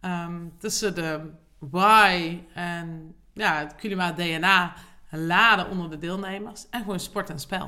Um, 0.00 0.52
tussen 0.58 0.94
de 0.94 1.30
why 1.58 2.42
en 2.54 3.14
ja, 3.32 3.58
het 3.58 3.74
Culima 3.74 4.12
DNA 4.12 4.74
laden 5.10 5.68
onder 5.68 5.90
de 5.90 5.98
deelnemers. 5.98 6.68
En 6.70 6.80
gewoon 6.80 7.00
sport 7.00 7.30
en 7.30 7.40
spel. 7.40 7.66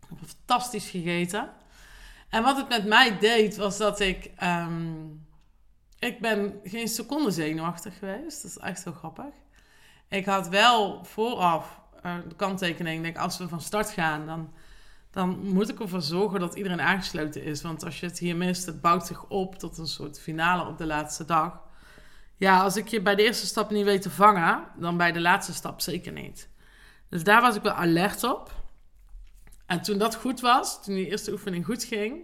Ik 0.00 0.08
heb 0.08 0.28
fantastisch 0.28 0.90
gegeten. 0.90 1.50
En 2.28 2.42
wat 2.42 2.56
het 2.56 2.68
met 2.68 2.86
mij 2.86 3.18
deed, 3.18 3.56
was 3.56 3.78
dat 3.78 4.00
ik... 4.00 4.30
Um, 4.42 5.26
ik 5.98 6.20
ben 6.20 6.60
geen 6.64 6.88
seconde 6.88 7.30
zenuwachtig 7.30 7.98
geweest. 7.98 8.42
Dat 8.42 8.50
is 8.50 8.58
echt 8.58 8.84
heel 8.84 8.92
grappig. 8.92 9.32
Ik 10.08 10.24
had 10.24 10.48
wel 10.48 11.04
vooraf 11.04 11.80
de 12.02 12.34
kanttekening. 12.36 13.02
Denk, 13.02 13.18
als 13.18 13.38
we 13.38 13.48
van 13.48 13.60
start 13.60 13.90
gaan, 13.90 14.26
dan, 14.26 14.52
dan 15.14 15.38
moet 15.38 15.68
ik 15.68 15.80
ervoor 15.80 16.02
zorgen 16.02 16.40
dat 16.40 16.54
iedereen 16.54 16.80
aangesloten 16.80 17.42
is. 17.42 17.62
Want 17.62 17.84
als 17.84 18.00
je 18.00 18.06
het 18.06 18.18
hier 18.18 18.36
mist, 18.36 18.66
het 18.66 18.80
bouwt 18.80 19.06
zich 19.06 19.24
op 19.28 19.58
tot 19.58 19.78
een 19.78 19.86
soort 19.86 20.20
finale 20.20 20.68
op 20.68 20.78
de 20.78 20.86
laatste 20.86 21.24
dag. 21.24 21.60
Ja, 22.36 22.62
als 22.62 22.76
ik 22.76 22.88
je 22.88 23.02
bij 23.02 23.14
de 23.14 23.22
eerste 23.22 23.46
stap 23.46 23.70
niet 23.70 23.84
weet 23.84 24.02
te 24.02 24.10
vangen, 24.10 24.64
dan 24.76 24.96
bij 24.96 25.12
de 25.12 25.20
laatste 25.20 25.54
stap 25.54 25.80
zeker 25.80 26.12
niet. 26.12 26.48
Dus 27.08 27.24
daar 27.24 27.40
was 27.40 27.56
ik 27.56 27.62
wel 27.62 27.72
alert 27.72 28.24
op. 28.24 28.52
En 29.66 29.82
toen 29.82 29.98
dat 29.98 30.14
goed 30.14 30.40
was, 30.40 30.84
toen 30.84 30.94
die 30.94 31.10
eerste 31.10 31.32
oefening 31.32 31.64
goed 31.64 31.84
ging, 31.84 32.22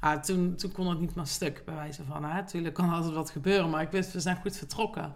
ja, 0.00 0.20
toen, 0.20 0.56
toen 0.56 0.72
kon 0.72 0.88
het 0.88 1.00
niet 1.00 1.14
meer 1.14 1.26
stuk, 1.26 1.62
bij 1.64 1.74
wijze 1.74 2.04
van. 2.04 2.24
Hè. 2.24 2.34
Natuurlijk 2.34 2.74
kan 2.74 2.90
altijd 2.90 3.14
wat 3.14 3.30
gebeuren, 3.30 3.70
maar 3.70 3.82
ik 3.82 3.90
wist, 3.90 4.12
we 4.12 4.20
zijn 4.20 4.36
goed 4.36 4.56
vertrokken. 4.56 5.14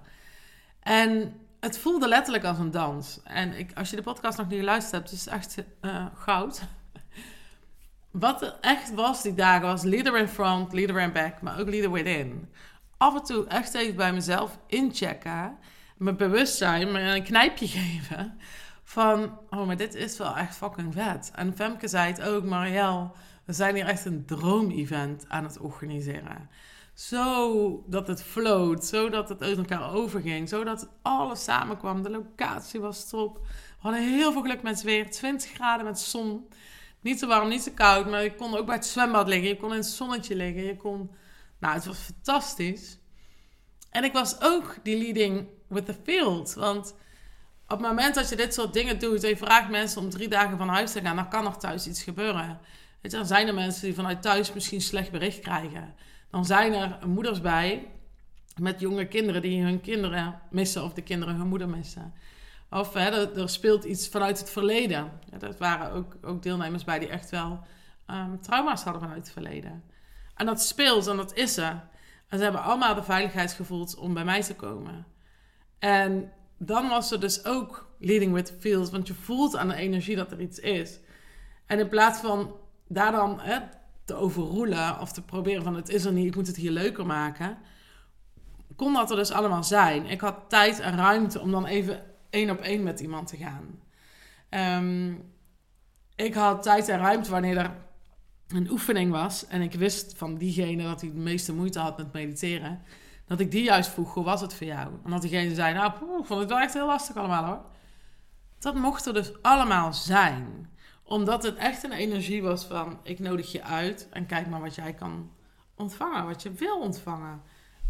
En 0.81 1.35
het 1.61 1.79
voelde 1.79 2.09
letterlijk 2.09 2.45
als 2.45 2.59
een 2.59 2.71
dans. 2.71 3.21
En 3.25 3.59
ik, 3.59 3.73
als 3.75 3.91
je 3.91 3.97
de 3.97 4.03
podcast 4.03 4.39
nog 4.39 4.49
niet 4.49 4.59
geluisterd 4.59 4.93
hebt, 4.93 5.13
is 5.13 5.27
echt 5.27 5.57
uh, 5.83 6.07
goud. 6.15 6.63
Wat 8.11 8.43
er 8.43 8.57
echt 8.61 8.95
was 8.95 9.23
die 9.23 9.35
dagen 9.35 9.67
was 9.67 9.83
leader 9.83 10.19
in 10.19 10.29
front, 10.29 10.73
leader 10.73 11.01
in 11.01 11.13
back, 11.13 11.43
maar 11.43 11.61
ook 11.61 11.69
leader 11.69 11.93
within. 11.93 12.49
Af 12.97 13.15
en 13.15 13.25
toe 13.25 13.47
echt 13.47 13.75
even 13.75 13.97
bij 13.97 14.13
mezelf 14.13 14.59
inchecken, 14.67 15.59
mijn 15.97 16.17
bewustzijn, 16.17 16.93
me 16.93 17.01
een 17.01 17.23
knijpje 17.23 17.69
geven 17.79 18.39
van, 18.83 19.39
oh, 19.51 19.67
maar 19.67 19.77
dit 19.77 19.95
is 19.95 20.19
wel 20.19 20.37
echt 20.37 20.57
fucking 20.57 20.95
vet. 20.95 21.31
En 21.35 21.57
Femke 21.57 21.89
zei 21.89 22.07
het 22.07 22.23
ook, 22.23 22.45
Marielle, 22.45 23.11
we 23.45 23.53
zijn 23.53 23.75
hier 23.75 23.87
echt 23.87 24.05
een 24.05 24.27
droom-event 24.27 25.25
aan 25.29 25.45
het 25.45 25.59
organiseren. 25.59 26.49
Zodat 26.95 28.07
het 28.07 28.23
floot, 28.23 28.85
zodat 28.85 29.29
het 29.29 29.43
uit 29.43 29.59
elkaar 29.59 29.93
overging, 29.93 30.49
zodat 30.49 30.89
alles 31.03 31.45
samenkwam. 31.45 32.03
De 32.03 32.11
locatie 32.11 32.81
was 32.81 33.09
top. 33.09 33.37
We 33.47 33.77
hadden 33.79 34.03
heel 34.03 34.33
veel 34.33 34.43
geluk 34.43 34.63
met 34.63 34.75
het 34.75 34.83
weer. 34.83 35.11
20 35.11 35.51
graden 35.51 35.85
met 35.85 35.99
zon. 35.99 36.49
Niet 37.01 37.19
te 37.19 37.27
warm, 37.27 37.49
niet 37.49 37.63
te 37.63 37.73
koud, 37.73 38.11
maar 38.11 38.23
je 38.23 38.35
kon 38.35 38.57
ook 38.57 38.67
bij 38.67 38.75
het 38.75 38.87
zwembad 38.87 39.29
liggen. 39.29 39.49
Je 39.49 39.57
kon 39.57 39.71
in 39.71 39.77
het 39.77 39.87
zonnetje 39.87 40.37
liggen. 40.37 40.65
Je 40.65 40.77
kon... 40.77 41.11
Nou, 41.59 41.75
het 41.75 41.85
was 41.85 41.99
fantastisch. 41.99 42.99
En 43.91 44.05
ik 44.05 44.13
was 44.13 44.41
ook 44.41 44.77
die 44.83 44.99
leading 44.99 45.49
with 45.69 45.87
the 45.87 45.97
field. 46.05 46.55
Want 46.55 46.95
op 47.63 47.79
het 47.79 47.81
moment 47.81 48.15
dat 48.15 48.29
je 48.29 48.37
dit 48.37 48.55
soort 48.55 48.73
dingen 48.73 48.99
doet 48.99 49.23
en 49.25 49.29
je 49.29 49.37
vraagt 49.37 49.71
mensen 49.71 50.01
om 50.01 50.11
drie 50.11 50.29
dagen 50.29 50.59
van 50.59 50.69
huis 50.69 50.93
te 50.93 51.01
gaan, 51.01 51.17
dan 51.17 51.29
kan 51.29 51.47
er 51.47 51.57
thuis 51.57 51.87
iets 51.87 52.03
gebeuren. 52.03 52.61
Weet 53.01 53.13
je, 53.13 53.19
dan 53.19 53.27
zijn 53.27 53.47
er 53.47 53.55
mensen 53.55 53.85
die 53.85 53.95
vanuit 53.95 54.23
thuis 54.23 54.53
misschien 54.53 54.81
slecht 54.81 55.11
bericht 55.11 55.41
krijgen. 55.41 55.95
Dan 56.31 56.45
zijn 56.45 56.73
er 56.73 56.99
moeders 57.09 57.41
bij 57.41 57.91
met 58.57 58.81
jonge 58.81 59.07
kinderen 59.07 59.43
die 59.43 59.63
hun 59.63 59.81
kinderen 59.81 60.41
missen 60.51 60.85
of 60.85 60.93
de 60.93 61.03
kinderen 61.03 61.35
hun 61.35 61.49
moeder 61.49 61.69
missen. 61.69 62.15
Of 62.71 62.95
er, 62.95 63.49
speelt 63.49 63.85
iets 63.85 64.09
vanuit 64.09 64.39
het 64.39 64.51
verleden. 64.51 65.13
Ja, 65.31 65.41
er 65.41 65.55
waren 65.59 65.93
ook, 65.93 66.17
ook 66.23 66.43
deelnemers 66.43 66.85
bij 66.85 66.99
die 66.99 67.09
echt 67.09 67.31
wel 67.31 67.61
um, 68.11 68.41
trauma's 68.41 68.83
hadden 68.83 69.03
vanuit 69.03 69.21
het 69.21 69.33
verleden. 69.33 69.85
En 70.35 70.47
dat 70.47 70.63
speelt 70.63 71.07
en 71.07 71.17
dat 71.17 71.35
is 71.35 71.57
er. 71.57 71.89
En 72.29 72.39
ze 72.39 72.45
hebben 72.45 72.63
allemaal 72.63 72.95
de 72.95 73.03
veiligheid 73.03 73.53
gevoeld 73.53 73.97
om 73.97 74.15
bij 74.15 74.25
mij 74.25 74.43
te 74.43 74.55
komen. 74.55 75.07
En 75.79 76.33
dan 76.59 76.89
was 76.89 77.11
er 77.11 77.21
dus 77.21 77.45
ook 77.45 77.89
leading 77.99 78.33
with 78.33 78.55
feels, 78.59 78.91
want 78.91 79.07
je 79.07 79.15
voelt 79.15 79.57
aan 79.57 79.69
de 79.69 79.75
energie 79.75 80.17
dat 80.17 80.33
er 80.33 80.41
iets 80.41 80.59
is. 80.59 80.99
En 81.67 81.79
in 81.79 81.89
plaats 81.89 82.21
van 82.21 82.57
daar 82.89 83.13
dan 83.13 83.41
hè, 83.41 83.59
te 84.05 84.15
overroelen 84.15 85.01
of 85.01 85.13
te 85.13 85.23
proberen 85.23 85.63
van 85.63 85.75
het 85.75 85.89
is 85.89 86.05
er 86.05 86.13
niet, 86.13 86.27
ik 86.27 86.35
moet 86.35 86.47
het 86.47 86.57
hier 86.57 86.71
leuker 86.71 87.07
maken, 87.07 87.59
kon 88.77 88.93
dat 88.93 89.11
er 89.11 89.17
dus 89.17 89.31
allemaal 89.31 89.65
zijn. 89.65 90.07
Ik 90.07 90.21
had 90.21 90.37
tijd 90.49 90.81
en 90.81 90.97
ruimte 90.97 91.41
om 91.41 91.51
dan 91.51 91.67
even 91.67 92.03
één 92.31 92.51
op 92.51 92.61
één 92.61 92.83
met 92.83 93.01
iemand 93.01 93.27
te 93.27 93.37
gaan. 93.37 93.81
Ehm, 94.49 95.15
ik 96.17 96.35
had 96.35 96.63
tijd 96.63 96.89
en 96.89 96.99
ruimte 96.99 97.31
wanneer 97.31 97.57
er 97.57 97.75
een 98.49 98.71
oefening 98.71 99.11
was 99.11 99.47
en 99.47 99.63
ik 99.63 99.75
wist 99.75 100.13
van 100.17 100.37
diegene 100.37 100.83
dat 100.83 101.01
hij 101.01 101.11
de 101.11 101.19
meeste 101.19 101.53
moeite 101.53 101.79
had 101.79 101.97
met 101.97 102.13
mediteren, 102.13 102.83
dat 103.27 103.41
ik 103.41 103.51
die 103.51 103.63
juist 103.63 103.91
vroeg, 103.91 104.15
hoe 104.15 104.25
was 104.25 104.41
het 104.41 104.55
voor 104.55 104.67
jou? 104.67 104.93
En 105.05 105.11
dat 105.11 105.23
diegene 105.23 105.55
zei, 105.55 105.75
nou, 105.75 105.93
poeh, 105.93 106.27
vond 106.27 106.41
het 106.41 106.49
wel 106.49 106.59
echt 106.59 106.75
heel 106.75 106.87
lastig 106.87 107.17
allemaal 107.17 107.45
hoor. 107.45 107.65
Dat 108.59 108.75
mocht 108.75 109.07
er 109.07 109.15
dus 109.15 109.43
allemaal 109.43 109.93
zijn. 109.93 110.71
Omdat 111.03 111.43
het 111.43 111.57
echt 111.57 111.83
een 111.85 111.93
energie 111.93 112.43
was 112.43 112.65
van, 112.65 112.99
ik 113.03 113.19
nodig 113.19 113.53
je 113.53 113.63
uit 113.63 114.09
en 114.11 114.27
kijk 114.27 114.47
maar 114.47 114.61
wat 114.61 114.75
jij 114.75 114.93
kan 114.93 115.31
ontvangen, 115.75 116.27
wat 116.27 116.43
je 116.43 116.53
wil 116.53 116.81
ontvangen. 116.81 117.43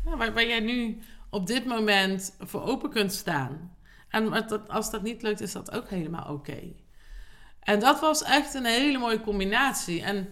Ja, 0.05 0.17
waar, 0.17 0.33
waar 0.33 0.47
jij 0.47 0.61
nu 0.61 0.99
op 1.31 1.47
dit 1.47 1.67
moment 1.67 2.37
voor 2.39 2.63
open 2.63 2.91
kunt 2.91 3.13
staan. 3.13 3.77
En 4.11 4.49
als 4.69 4.91
dat 4.91 5.03
niet 5.03 5.23
lukt, 5.23 5.41
is 5.41 5.53
dat 5.53 5.71
ook 5.71 5.89
helemaal 5.89 6.33
oké. 6.33 6.59
En 7.61 7.81
dat 7.81 8.01
was 8.01 8.23
echt 8.23 8.55
een 8.55 8.65
hele 8.65 8.99
mooie 8.99 9.21
combinatie. 9.21 10.03
En 10.03 10.29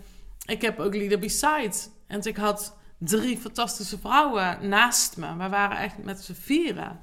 ik 0.46 0.62
heb 0.62 0.78
ook 0.78 0.94
Leader 0.94 1.18
Beside. 1.18 1.76
En 2.06 2.22
ik 2.22 2.36
had 2.36 2.76
drie 2.98 3.38
fantastische 3.38 3.98
vrouwen 3.98 4.68
naast 4.68 5.16
me. 5.16 5.36
We 5.36 5.48
waren 5.48 5.78
echt 5.78 6.04
met 6.04 6.24
z'n 6.24 6.32
vieren. 6.32 7.00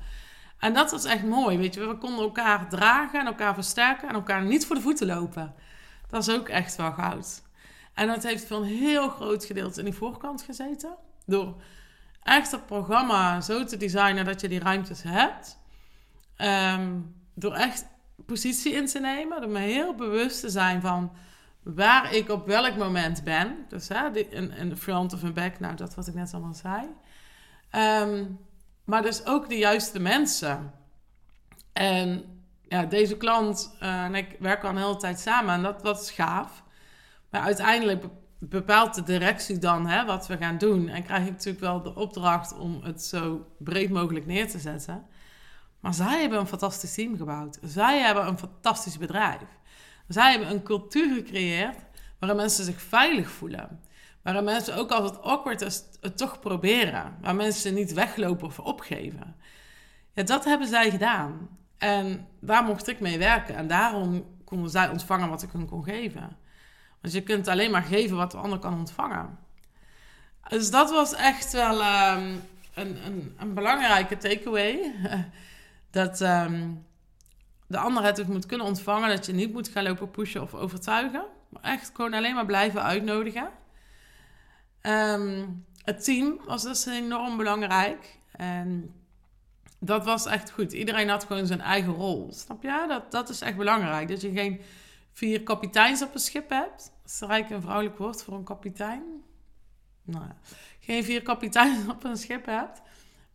En 0.59 0.73
dat 0.73 0.91
was 0.91 1.05
echt 1.05 1.23
mooi, 1.23 1.57
weet 1.57 1.73
je. 1.73 1.87
We 1.87 1.97
konden 1.97 2.23
elkaar 2.23 2.69
dragen 2.69 3.19
en 3.19 3.25
elkaar 3.25 3.53
versterken 3.53 4.09
en 4.09 4.15
elkaar 4.15 4.43
niet 4.43 4.65
voor 4.65 4.75
de 4.75 4.81
voeten 4.81 5.07
lopen. 5.07 5.53
Dat 6.09 6.27
is 6.27 6.33
ook 6.35 6.49
echt 6.49 6.75
wel 6.75 6.91
goud. 6.91 7.41
En 7.93 8.07
dat 8.07 8.23
heeft 8.23 8.45
voor 8.45 8.57
een 8.57 8.63
heel 8.63 9.09
groot 9.09 9.45
gedeelte 9.45 9.79
in 9.79 9.85
die 9.85 9.93
voorkant 9.93 10.41
gezeten. 10.41 10.95
Door 11.25 11.61
echt 12.23 12.51
het 12.51 12.65
programma 12.65 13.41
zo 13.41 13.63
te 13.63 13.77
designen 13.77 14.25
dat 14.25 14.41
je 14.41 14.47
die 14.47 14.59
ruimtes 14.59 15.03
hebt. 15.03 15.57
Ehm, 16.35 16.99
door 17.33 17.53
echt 17.53 17.85
positie 18.25 18.73
in 18.73 18.85
te 18.85 18.99
nemen. 18.99 19.41
Door 19.41 19.49
me 19.49 19.59
heel 19.59 19.95
bewust 19.95 20.39
te 20.39 20.49
zijn 20.49 20.81
van 20.81 21.11
waar 21.63 22.13
ik 22.13 22.29
op 22.29 22.45
welk 22.45 22.75
moment 22.75 23.23
ben. 23.23 23.65
Dus 23.69 23.87
hè, 23.87 24.17
in, 24.19 24.69
de 24.69 24.77
front 24.77 25.13
of 25.13 25.23
een 25.23 25.33
back, 25.33 25.59
nou 25.59 25.75
dat 25.75 25.95
wat 25.95 26.07
ik 26.07 26.13
net 26.13 26.33
allemaal 26.33 26.53
zei. 26.53 26.87
Ehm, 27.69 28.25
maar 28.83 29.01
dus 29.01 29.25
ook 29.25 29.49
de 29.49 29.57
juiste 29.57 29.99
mensen. 29.99 30.73
En 31.73 32.23
ja, 32.61 32.85
deze 32.85 33.17
klant 33.17 33.75
uh, 33.81 34.03
en 34.03 34.15
ik 34.15 34.35
werken 34.39 34.69
al 34.69 34.75
een 34.75 34.81
hele 34.81 34.97
tijd 34.97 35.19
samen 35.19 35.53
en 35.53 35.61
dat, 35.61 35.83
dat 35.83 36.01
is 36.01 36.11
gaaf. 36.11 36.63
Maar 37.29 37.41
uiteindelijk 37.41 38.05
bepaalt 38.39 38.95
de 38.95 39.03
directie 39.03 39.57
dan 39.57 39.87
hè, 39.87 40.05
wat 40.05 40.27
we 40.27 40.37
gaan 40.37 40.57
doen. 40.57 40.87
En 40.87 41.03
krijg 41.03 41.25
ik 41.25 41.31
natuurlijk 41.31 41.59
wel 41.63 41.81
de 41.81 41.95
opdracht 41.95 42.57
om 42.57 42.81
het 42.83 43.03
zo 43.03 43.45
breed 43.57 43.89
mogelijk 43.89 44.25
neer 44.25 44.49
te 44.49 44.59
zetten. 44.59 45.05
Maar 45.85 45.93
zij 45.93 46.21
hebben 46.21 46.39
een 46.39 46.47
fantastisch 46.47 46.93
team 46.93 47.17
gebouwd. 47.17 47.57
Zij 47.61 47.99
hebben 47.99 48.27
een 48.27 48.37
fantastisch 48.37 48.97
bedrijf. 48.97 49.41
Zij 50.07 50.31
hebben 50.31 50.49
een 50.49 50.63
cultuur 50.63 51.15
gecreëerd 51.15 51.77
waarin 52.19 52.37
mensen 52.37 52.65
zich 52.65 52.81
veilig 52.81 53.29
voelen. 53.29 53.79
Waarin 54.21 54.43
mensen 54.43 54.75
ook 54.75 54.91
als 54.91 55.09
het 55.09 55.21
awkward 55.21 55.61
is, 55.61 55.83
het 56.01 56.17
toch 56.17 56.39
proberen. 56.39 57.17
Waar 57.21 57.35
mensen 57.35 57.73
niet 57.73 57.93
weglopen 57.93 58.47
of 58.47 58.59
opgeven. 58.59 59.35
Ja, 60.13 60.23
dat 60.23 60.45
hebben 60.45 60.67
zij 60.67 60.91
gedaan. 60.91 61.49
En 61.77 62.27
daar 62.39 62.63
mocht 62.63 62.87
ik 62.87 62.99
mee 62.99 63.17
werken. 63.17 63.55
En 63.55 63.67
daarom 63.67 64.25
konden 64.45 64.69
zij 64.69 64.89
ontvangen 64.89 65.29
wat 65.29 65.43
ik 65.43 65.51
hun 65.51 65.69
kon 65.69 65.83
geven. 65.83 66.37
Want 67.01 67.13
je 67.13 67.21
kunt 67.21 67.47
alleen 67.47 67.71
maar 67.71 67.83
geven 67.83 68.17
wat 68.17 68.31
de 68.31 68.37
ander 68.37 68.59
kan 68.59 68.73
ontvangen. 68.73 69.37
Dus 70.47 70.71
dat 70.71 70.91
was 70.91 71.13
echt 71.13 71.51
wel 71.51 71.79
um, 71.79 72.41
een, 72.73 73.05
een, 73.05 73.35
een, 73.37 73.53
belangrijke 73.53 74.17
takeaway. 74.17 74.79
dat 75.95 76.21
um, 76.21 76.85
de 77.67 77.77
ander 77.77 78.03
het 78.03 78.21
ook 78.21 78.27
moet 78.27 78.45
kunnen 78.45 78.67
ontvangen. 78.67 79.09
Dat 79.09 79.25
je 79.25 79.33
niet 79.33 79.53
moet 79.53 79.67
gaan 79.67 79.83
lopen 79.83 80.11
pushen 80.11 80.41
of 80.41 80.53
overtuigen. 80.53 81.25
Maar 81.49 81.61
echt 81.61 81.91
gewoon 81.93 82.13
alleen 82.13 82.35
maar 82.35 82.45
blijven 82.45 82.83
uitnodigen. 82.83 83.49
Um, 84.81 85.65
het 85.83 86.03
team 86.03 86.39
was 86.45 86.63
dus 86.63 86.85
enorm 86.85 87.37
belangrijk. 87.37 88.17
En 88.31 88.93
dat 89.79 90.05
was 90.05 90.25
echt 90.25 90.51
goed. 90.51 90.73
Iedereen 90.73 91.09
had 91.09 91.23
gewoon 91.23 91.45
zijn 91.45 91.61
eigen 91.61 91.93
rol. 91.93 92.31
Snap 92.31 92.63
je? 92.63 92.85
Dat, 92.87 93.11
dat 93.11 93.29
is 93.29 93.41
echt 93.41 93.57
belangrijk. 93.57 94.07
Dat 94.07 94.21
je 94.21 94.31
geen 94.31 94.61
vier 95.11 95.43
kapiteins 95.43 96.01
op 96.01 96.13
een 96.13 96.19
schip 96.19 96.49
hebt. 96.49 96.91
Is 97.05 97.19
rijk 97.19 97.49
een 97.49 97.61
vrouwelijk 97.61 97.97
woord 97.97 98.23
voor 98.23 98.33
een 98.33 98.43
kapitein. 98.43 99.03
Nou. 100.03 100.25
Geen 100.79 101.03
vier 101.03 101.21
kapiteins 101.21 101.87
op 101.87 102.03
een 102.03 102.17
schip 102.17 102.45
hebt. 102.45 102.81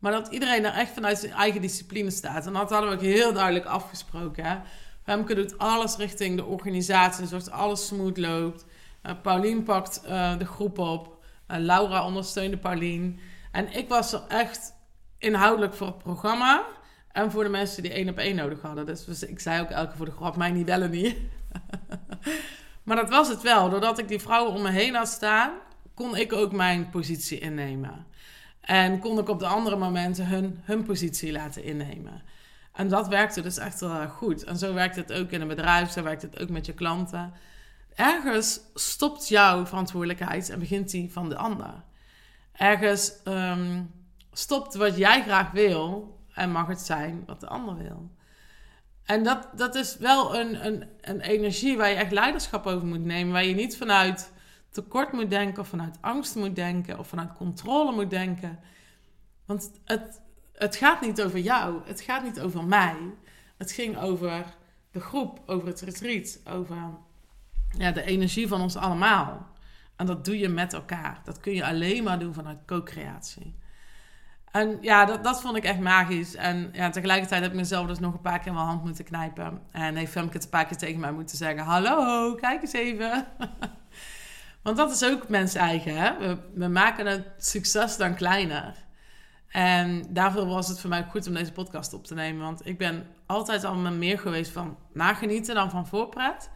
Maar 0.01 0.13
dat 0.13 0.29
iedereen 0.29 0.65
er 0.65 0.73
echt 0.73 0.93
vanuit 0.93 1.19
zijn 1.19 1.33
eigen 1.33 1.61
discipline 1.61 2.11
staat. 2.11 2.47
En 2.47 2.53
dat 2.53 2.71
hadden 2.71 2.91
we 2.91 2.97
ook 2.97 3.03
heel 3.03 3.33
duidelijk 3.33 3.65
afgesproken. 3.65 4.45
Hè? 4.45 4.57
Femke 5.03 5.35
doet 5.35 5.59
alles 5.59 5.97
richting 5.97 6.37
de 6.37 6.45
organisatie, 6.45 7.27
zodat 7.27 7.51
alles 7.51 7.87
smooth 7.87 8.17
loopt. 8.17 8.65
Uh, 9.03 9.13
Paulien 9.23 9.63
pakt 9.63 10.03
uh, 10.07 10.39
de 10.39 10.45
groep 10.45 10.79
op. 10.79 11.19
Uh, 11.51 11.57
Laura 11.59 12.05
ondersteunde 12.05 12.57
Paulien. 12.57 13.21
En 13.53 13.77
ik 13.77 13.89
was 13.89 14.13
er 14.13 14.23
echt 14.29 14.75
inhoudelijk 15.19 15.75
voor 15.75 15.87
het 15.87 15.99
programma. 15.99 16.65
En 17.13 17.31
voor 17.31 17.43
de 17.43 17.49
mensen 17.49 17.83
die 17.83 17.93
één 17.93 18.09
op 18.09 18.19
één 18.19 18.37
nodig 18.37 18.61
hadden. 18.61 18.87
Dus, 18.87 19.05
dus 19.05 19.23
ik 19.23 19.41
zei 19.41 19.61
ook 19.61 19.71
elke 19.71 19.97
voor 19.97 20.07
de 20.07 20.13
grap, 20.13 20.37
mij 20.37 20.51
niet 20.51 20.67
bellen 20.67 20.91
niet. 20.91 21.17
maar 22.85 22.97
dat 22.97 23.09
was 23.09 23.29
het 23.29 23.43
wel. 23.43 23.71
Doordat 23.71 23.99
ik 23.99 24.09
die 24.09 24.21
vrouwen 24.21 24.55
om 24.55 24.63
me 24.63 24.71
heen 24.71 24.95
had 24.95 25.09
staan, 25.09 25.51
kon 25.95 26.17
ik 26.17 26.33
ook 26.33 26.53
mijn 26.53 26.91
positie 26.91 27.39
innemen. 27.39 28.07
En 28.71 28.99
kon 28.99 29.19
ik 29.19 29.29
op 29.29 29.39
de 29.39 29.47
andere 29.47 29.77
momenten 29.77 30.27
hun, 30.27 30.61
hun 30.63 30.83
positie 30.83 31.33
laten 31.33 31.65
innemen. 31.65 32.23
En 32.73 32.89
dat 32.89 33.09
werkte 33.09 33.41
dus 33.41 33.59
echt 33.59 33.81
wel 33.81 34.09
goed. 34.09 34.45
En 34.45 34.59
zo 34.59 34.75
werkt 34.75 34.97
het 34.97 35.13
ook 35.13 35.31
in 35.31 35.41
een 35.41 35.49
bedrijf, 35.49 35.91
zo 35.91 36.03
werkt 36.03 36.23
het 36.23 36.41
ook 36.41 36.49
met 36.49 36.67
je 36.67 36.73
klanten. 36.73 37.33
Ergens 37.95 38.61
stopt 38.75 39.29
jouw 39.29 39.67
verantwoordelijkheid 39.67 40.51
en 40.51 40.59
begint 40.59 40.91
die 40.91 41.13
van 41.13 41.29
de 41.29 41.37
ander. 41.37 41.83
Ergens 42.53 43.13
ehm, 43.25 43.83
stopt 44.33 44.75
wat 44.75 44.97
jij 44.97 45.23
graag 45.23 45.51
wil 45.51 46.17
en 46.35 46.51
mag 46.51 46.67
het 46.67 46.81
zijn 46.81 47.23
wat 47.27 47.41
de 47.41 47.49
ander 47.49 47.77
wil. 47.77 48.11
En 49.05 49.23
dat, 49.23 49.49
dat 49.57 49.75
is 49.75 49.97
wel 49.97 50.37
een, 50.37 50.67
een, 50.67 50.85
een 51.01 51.21
energie 51.21 51.77
waar 51.77 51.89
je 51.89 51.97
echt 51.97 52.13
leiderschap 52.13 52.67
over 52.67 52.87
moet 52.87 53.05
nemen. 53.05 53.33
Waar 53.33 53.45
je 53.45 53.55
niet 53.55 53.77
vanuit 53.77 54.33
tekort 54.71 55.13
moet 55.13 55.31
denken, 55.31 55.63
of 55.63 55.69
vanuit 55.69 55.99
angst 56.01 56.35
moet 56.35 56.57
denken, 56.57 56.99
of 56.99 57.09
vanuit 57.09 57.33
controle 57.33 57.93
moet 57.93 58.11
denken. 58.11 58.59
Want 59.45 59.71
het, 59.85 60.21
het 60.53 60.77
gaat 60.77 61.01
niet 61.01 61.23
over 61.23 61.39
jou, 61.39 61.81
het 61.85 62.01
gaat 62.01 62.23
niet 62.23 62.41
over 62.41 62.65
mij. 62.65 62.97
Het 63.57 63.73
ging 63.73 63.99
over 63.99 64.45
de 64.91 65.01
groep, 65.01 65.43
over 65.47 65.69
het 65.69 65.81
retreat, 65.81 66.41
over 66.45 66.77
ja, 67.79 67.93
de 67.93 68.03
energie 68.03 68.49
van 68.49 68.61
ons 68.61 68.77
allemaal. 68.77 69.49
En 69.97 70.07
dat 70.07 70.25
doe 70.25 70.39
je 70.39 70.49
met 70.49 70.73
elkaar. 70.73 71.21
Dat 71.25 71.41
kun 71.41 71.55
je 71.55 71.67
alleen 71.67 72.05
maar 72.05 72.19
doen 72.19 72.35
vanuit 72.35 72.65
co-creatie. 72.67 73.59
En 74.51 74.79
ja, 74.81 75.05
dat, 75.05 75.25
dat 75.25 75.41
vond 75.41 75.57
ik 75.57 75.65
echt 75.65 75.81
magisch. 75.81 76.35
En 76.35 76.71
ja, 76.73 76.91
tegelijkertijd 76.91 77.43
heb 77.43 77.51
ik 77.51 77.57
mezelf 77.57 77.87
dus 77.87 77.99
nog 77.99 78.15
een 78.15 78.21
paar 78.21 78.39
keer 78.39 78.47
in 78.47 78.55
mijn 78.55 78.67
hand 78.67 78.85
moeten 78.85 79.05
knijpen. 79.05 79.63
En 79.71 79.97
heeft 79.97 80.13
Femke 80.13 80.33
het 80.33 80.45
een 80.45 80.51
paar 80.51 80.67
keer 80.67 80.77
tegen 80.77 81.01
mij 81.01 81.13
moeten 81.13 81.37
zeggen... 81.37 81.65
Hallo, 81.65 82.35
kijk 82.35 82.63
eens 82.63 82.73
even. 82.73 83.27
Want 84.63 84.77
dat 84.77 84.91
is 84.91 85.05
ook 85.05 85.29
mens 85.29 85.55
eigen, 85.55 85.97
hè? 85.97 86.19
We, 86.19 86.39
we 86.55 86.69
maken 86.69 87.07
het 87.07 87.27
succes 87.39 87.97
dan 87.97 88.15
kleiner. 88.15 88.75
En 89.49 90.07
daarvoor 90.09 90.47
was 90.47 90.69
het 90.69 90.81
voor 90.81 90.91
mij 90.91 91.07
goed 91.11 91.27
om 91.27 91.35
deze 91.35 91.53
podcast 91.53 91.93
op 91.93 92.07
te 92.07 92.15
nemen. 92.15 92.43
Want 92.43 92.67
ik 92.67 92.79
ben 92.79 93.07
altijd 93.27 93.65
al 93.65 93.75
meer 93.75 94.19
geweest 94.19 94.51
van 94.51 94.79
nagenieten 94.93 95.55
dan 95.55 95.71
van 95.71 95.87
voorpret. 95.87 96.51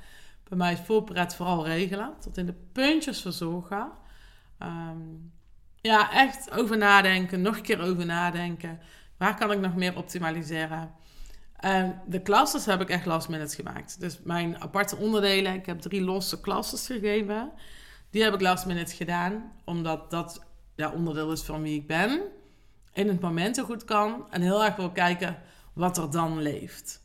Bij 0.48 0.58
mij 0.58 0.72
is 0.72 0.78
voorpret 0.84 1.34
vooral 1.34 1.66
regelen. 1.66 2.14
Tot 2.20 2.36
in 2.36 2.46
de 2.46 2.54
puntjes 2.72 3.20
verzorgen. 3.20 3.90
Um, 4.62 5.32
ja, 5.80 6.12
echt 6.12 6.50
over 6.50 6.76
nadenken. 6.76 7.42
Nog 7.42 7.56
een 7.56 7.62
keer 7.62 7.80
over 7.80 8.06
nadenken. 8.06 8.80
Waar 9.16 9.36
kan 9.36 9.52
ik 9.52 9.60
nog 9.60 9.74
meer 9.74 9.96
optimaliseren? 9.96 10.94
En 11.56 12.00
de 12.06 12.22
classes 12.22 12.66
heb 12.66 12.80
ik 12.80 12.88
echt 12.88 13.06
last 13.06 13.28
minute 13.28 13.54
gemaakt. 13.54 14.00
Dus 14.00 14.20
mijn 14.22 14.60
aparte 14.60 14.96
onderdelen. 14.96 15.54
Ik 15.54 15.66
heb 15.66 15.80
drie 15.80 16.02
losse 16.02 16.40
classes 16.40 16.86
gegeven. 16.86 17.52
Die 18.14 18.22
heb 18.22 18.34
ik 18.34 18.40
last 18.40 18.66
minute 18.66 18.94
gedaan. 18.94 19.52
Omdat 19.64 20.10
dat 20.10 20.40
ja, 20.74 20.90
onderdeel 20.90 21.32
is 21.32 21.42
van 21.42 21.62
wie 21.62 21.80
ik 21.80 21.86
ben. 21.86 22.20
In 22.92 23.08
het 23.08 23.20
moment 23.20 23.56
zo 23.56 23.64
goed 23.64 23.84
kan. 23.84 24.26
En 24.30 24.42
heel 24.42 24.64
erg 24.64 24.76
wil 24.76 24.90
kijken 24.90 25.38
wat 25.72 25.98
er 25.98 26.10
dan 26.10 26.42
leeft. 26.42 27.02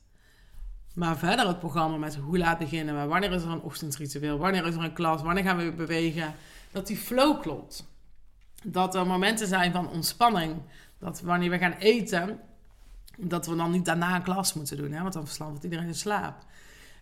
Maar 0.93 1.17
verder 1.17 1.47
het 1.47 1.59
programma 1.59 1.97
met 1.97 2.15
hoe 2.15 2.37
laat 2.37 2.57
beginnen 2.57 3.01
we? 3.01 3.07
Wanneer 3.07 3.31
is 3.31 3.43
er 3.43 3.49
een 3.49 3.61
ochtendritueel? 3.61 4.37
Wanneer 4.37 4.65
is 4.65 4.75
er 4.75 4.83
een 4.83 4.93
klas? 4.93 5.21
Wanneer 5.21 5.43
gaan 5.43 5.57
we 5.57 5.71
bewegen? 5.71 6.35
Dat 6.71 6.87
die 6.87 6.97
flow 6.97 7.41
klopt. 7.41 7.87
Dat 8.63 8.95
er 8.95 9.07
momenten 9.07 9.47
zijn 9.47 9.71
van 9.71 9.89
ontspanning. 9.89 10.55
Dat 10.99 11.21
wanneer 11.21 11.49
we 11.49 11.57
gaan 11.57 11.75
eten, 11.79 12.39
dat 13.17 13.47
we 13.47 13.55
dan 13.55 13.71
niet 13.71 13.85
daarna 13.85 14.15
een 14.15 14.23
klas 14.23 14.53
moeten 14.53 14.77
doen. 14.77 14.91
Hè? 14.91 15.01
Want 15.01 15.13
dan 15.13 15.25
verslaat 15.25 15.63
iedereen 15.63 15.87
in 15.87 15.95
slaap. 15.95 16.45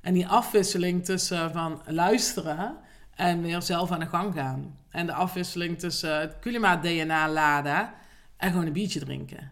En 0.01 0.13
die 0.13 0.27
afwisseling 0.27 1.05
tussen 1.05 1.51
van 1.51 1.81
luisteren 1.85 2.77
en 3.17 3.41
weer 3.41 3.61
zelf 3.61 3.91
aan 3.91 3.99
de 3.99 4.07
gang 4.07 4.33
gaan. 4.33 4.77
En 4.89 5.05
de 5.05 5.13
afwisseling 5.13 5.79
tussen 5.79 6.19
het 6.19 6.35
Kulima 6.39 6.77
DNA 6.77 7.29
laden 7.29 7.93
en 8.37 8.51
gewoon 8.51 8.65
een 8.65 8.73
biertje 8.73 8.99
drinken. 8.99 9.51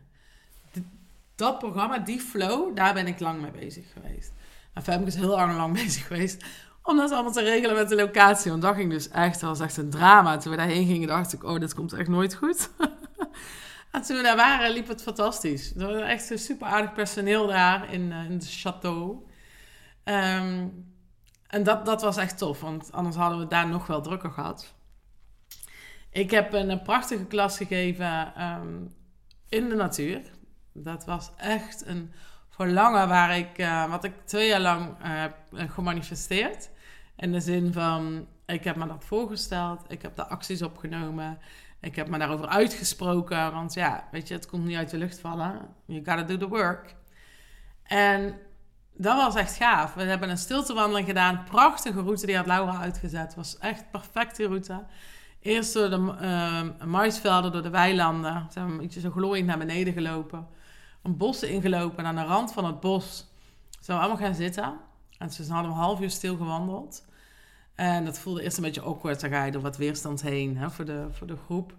dat 1.35 1.59
programma, 1.59 1.97
die 1.97 2.19
flow, 2.19 2.75
daar 2.75 2.93
ben 2.93 3.07
ik 3.07 3.19
lang 3.19 3.41
mee 3.41 3.51
bezig 3.51 3.85
geweest. 3.93 4.31
En 4.73 4.83
Femke 4.83 5.07
is 5.07 5.15
heel 5.15 5.27
lang, 5.27 5.55
lang 5.55 5.73
bezig 5.83 6.07
geweest 6.07 6.43
om 6.85 6.97
dat 6.97 7.11
allemaal 7.11 7.31
te 7.31 7.41
regelen 7.41 7.75
met 7.75 7.89
de 7.89 7.95
locatie. 7.95 8.51
Want 8.51 8.63
dat 8.63 8.75
ging 8.75 8.91
dus 8.91 9.09
echt, 9.09 9.39
dat 9.39 9.49
was 9.49 9.59
echt 9.59 9.77
een 9.77 9.89
drama. 9.89 10.37
Toen 10.37 10.51
we 10.51 10.57
daarheen 10.57 10.87
gingen, 10.87 11.07
dacht 11.07 11.33
ik, 11.33 11.43
oh, 11.43 11.59
dit 11.59 11.73
komt 11.73 11.93
echt 11.93 12.09
nooit 12.09 12.35
goed. 12.35 12.69
en 13.91 14.01
toen 14.01 14.17
we 14.17 14.23
daar 14.23 14.35
waren, 14.35 14.71
liep 14.71 14.87
het 14.87 15.01
fantastisch. 15.01 15.75
Er 15.75 15.87
was 15.87 16.01
echt 16.01 16.29
een 16.29 16.39
super 16.39 16.67
aardig 16.67 16.93
personeel 16.93 17.47
daar 17.47 17.93
in, 17.93 18.01
uh, 18.01 18.29
in 18.29 18.37
de 18.37 18.45
château. 18.45 19.31
Ehm, 20.03 20.67
en 21.55 21.63
dat, 21.63 21.85
dat 21.85 22.01
was 22.01 22.17
echt 22.17 22.37
tof, 22.37 22.61
want 22.61 22.91
anders 22.91 23.15
hadden 23.15 23.39
we 23.39 23.47
daar 23.47 23.67
nog 23.67 23.87
wel 23.87 24.01
drukker 24.01 24.31
gehad. 24.31 24.73
Ik 26.09 26.31
heb 26.31 26.53
een, 26.53 26.81
prachtige 26.81 27.25
klas 27.25 27.57
gegeven 27.57 28.35
ehm, 28.35 28.83
in 29.49 29.69
de 29.69 29.75
natuur. 29.75 30.21
Dat 30.73 31.05
was 31.05 31.31
echt 31.37 31.85
een 31.85 32.11
verlangen 32.49 33.07
waar 33.07 33.37
ik, 33.37 33.57
uh, 33.57 33.89
wat 33.89 34.03
ik 34.03 34.13
twee 34.25 34.47
jaar 34.47 34.59
lang 34.59 34.89
uh, 34.89 35.21
heb 35.21 35.35
gemanifesteerd. 35.51 36.69
In 37.15 37.31
de 37.31 37.39
zin 37.39 37.73
van, 37.73 38.27
ik 38.45 38.63
heb 38.63 38.75
me 38.75 38.87
dat 38.87 39.05
voorgesteld, 39.05 39.81
ik 39.87 40.01
heb 40.01 40.15
de 40.15 40.25
acties 40.25 40.61
opgenomen, 40.61 41.39
ik 41.79 41.95
heb 41.95 42.07
me 42.07 42.17
daarover 42.17 42.47
uitgesproken. 42.47 43.51
Want 43.51 43.73
ja, 43.73 44.07
weet 44.11 44.27
je, 44.27 44.33
het 44.33 44.47
komt 44.47 44.65
niet 44.65 44.77
uit 44.77 44.89
de 44.89 44.97
lucht 44.97 45.19
vallen. 45.19 45.75
You 45.85 46.05
gotta 46.05 46.23
do 46.23 46.37
the 46.37 46.47
work. 46.47 46.95
En 47.83 48.39
dat 48.97 49.15
was 49.15 49.35
echt 49.35 49.55
gaaf. 49.55 49.93
We 49.93 50.03
hebben 50.03 50.29
een 50.29 50.37
stiltewandeling 50.37 51.07
gedaan. 51.07 51.43
Prachtige 51.43 52.01
route, 52.01 52.25
die 52.25 52.35
had 52.35 52.45
Laura 52.45 52.79
uitgezet. 52.79 53.35
Was 53.35 53.57
echt 53.57 53.91
perfecte 53.91 54.47
route. 54.47 54.83
Eerst 55.41 55.73
door 55.73 55.89
de 55.89 56.15
uh, 56.21 56.85
maisvelden, 56.85 57.51
door 57.51 57.61
de 57.61 57.69
weilanden. 57.69 58.47
Zijn 58.51 58.69
een 58.69 58.77
beetje 58.77 58.99
zo 58.99 59.11
glooiend 59.11 59.47
naar 59.47 59.57
beneden 59.57 59.93
gelopen. 59.93 60.47
Een 61.03 61.17
bos 61.17 61.43
ingelopen. 61.43 61.97
En 61.97 62.05
aan 62.05 62.15
de 62.15 62.33
rand 62.33 62.53
van 62.53 62.65
het 62.65 62.79
bos 62.79 63.27
zijn 63.79 63.97
we 63.97 64.03
allemaal 64.03 64.23
gaan 64.25 64.35
zitten. 64.35 64.73
En 65.17 65.31
ze 65.31 65.53
hadden 65.53 65.71
een 65.71 65.77
half 65.77 66.01
uur 66.01 66.09
stil 66.09 66.35
gewandeld. 66.35 67.05
En 67.75 68.05
dat 68.05 68.19
voelde 68.19 68.43
eerst 68.43 68.57
een 68.57 68.63
beetje 68.63 68.81
awkward. 68.81 69.21
Dan 69.21 69.29
ga 69.29 69.43
je 69.43 69.51
door 69.51 69.61
wat 69.61 69.77
weerstand 69.77 70.21
heen 70.21 70.57
hè, 70.57 70.69
voor, 70.69 70.85
de, 70.85 71.07
voor 71.11 71.27
de 71.27 71.37
groep. 71.45 71.73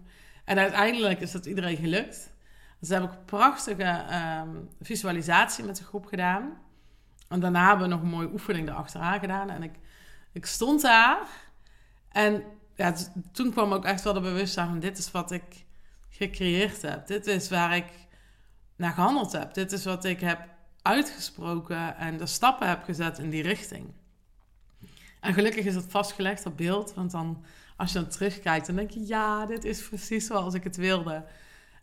En 0.45 0.57
uiteindelijk 0.57 1.19
is 1.19 1.31
dat 1.31 1.45
iedereen 1.45 1.77
gelukt. 1.77 2.35
Dus 2.79 2.89
heb 2.89 3.03
ik 3.03 3.09
een 3.09 3.25
prachtige 3.25 4.05
um, 4.43 4.69
visualisatie 4.81 5.63
met 5.63 5.77
de 5.77 5.83
groep 5.83 6.05
gedaan. 6.05 6.65
En 7.27 7.39
daarna 7.39 7.67
hebben 7.67 7.87
we 7.87 7.93
nog 7.93 8.01
een 8.01 8.09
mooie 8.09 8.31
oefening 8.31 8.69
erachteraan 8.69 9.19
gedaan. 9.19 9.49
En 9.49 9.63
ik, 9.63 9.75
ik 10.31 10.45
stond 10.45 10.81
daar. 10.81 11.27
En 12.09 12.43
ja, 12.75 12.93
toen 13.31 13.51
kwam 13.51 13.73
ook 13.73 13.85
echt 13.85 14.03
wel 14.03 14.13
de 14.13 14.21
bewustzijn 14.21 14.67
van... 14.67 14.79
dit 14.79 14.97
is 14.97 15.11
wat 15.11 15.31
ik 15.31 15.65
gecreëerd 16.09 16.81
heb. 16.81 17.07
Dit 17.07 17.27
is 17.27 17.49
waar 17.49 17.75
ik 17.75 17.85
naar 18.75 18.91
gehandeld 18.91 19.31
heb. 19.31 19.53
Dit 19.53 19.71
is 19.71 19.85
wat 19.85 20.05
ik 20.05 20.19
heb 20.19 20.39
uitgesproken 20.81 21.97
en 21.97 22.17
de 22.17 22.25
stappen 22.25 22.67
heb 22.67 22.83
gezet 22.83 23.17
in 23.17 23.29
die 23.29 23.43
richting. 23.43 23.93
En 25.19 25.33
gelukkig 25.33 25.65
is 25.65 25.75
het 25.75 25.85
vastgelegd 25.89 26.45
op 26.45 26.57
beeld, 26.57 26.93
want 26.93 27.11
dan 27.11 27.43
als 27.77 27.91
je 27.91 27.99
dan 27.99 28.09
terugkijkt, 28.09 28.65
dan 28.65 28.75
denk 28.75 28.89
je, 28.89 29.07
ja, 29.07 29.45
dit 29.45 29.65
is 29.65 29.87
precies 29.87 30.25
zoals 30.25 30.53
ik 30.53 30.63
het 30.63 30.75
wilde. 30.75 31.25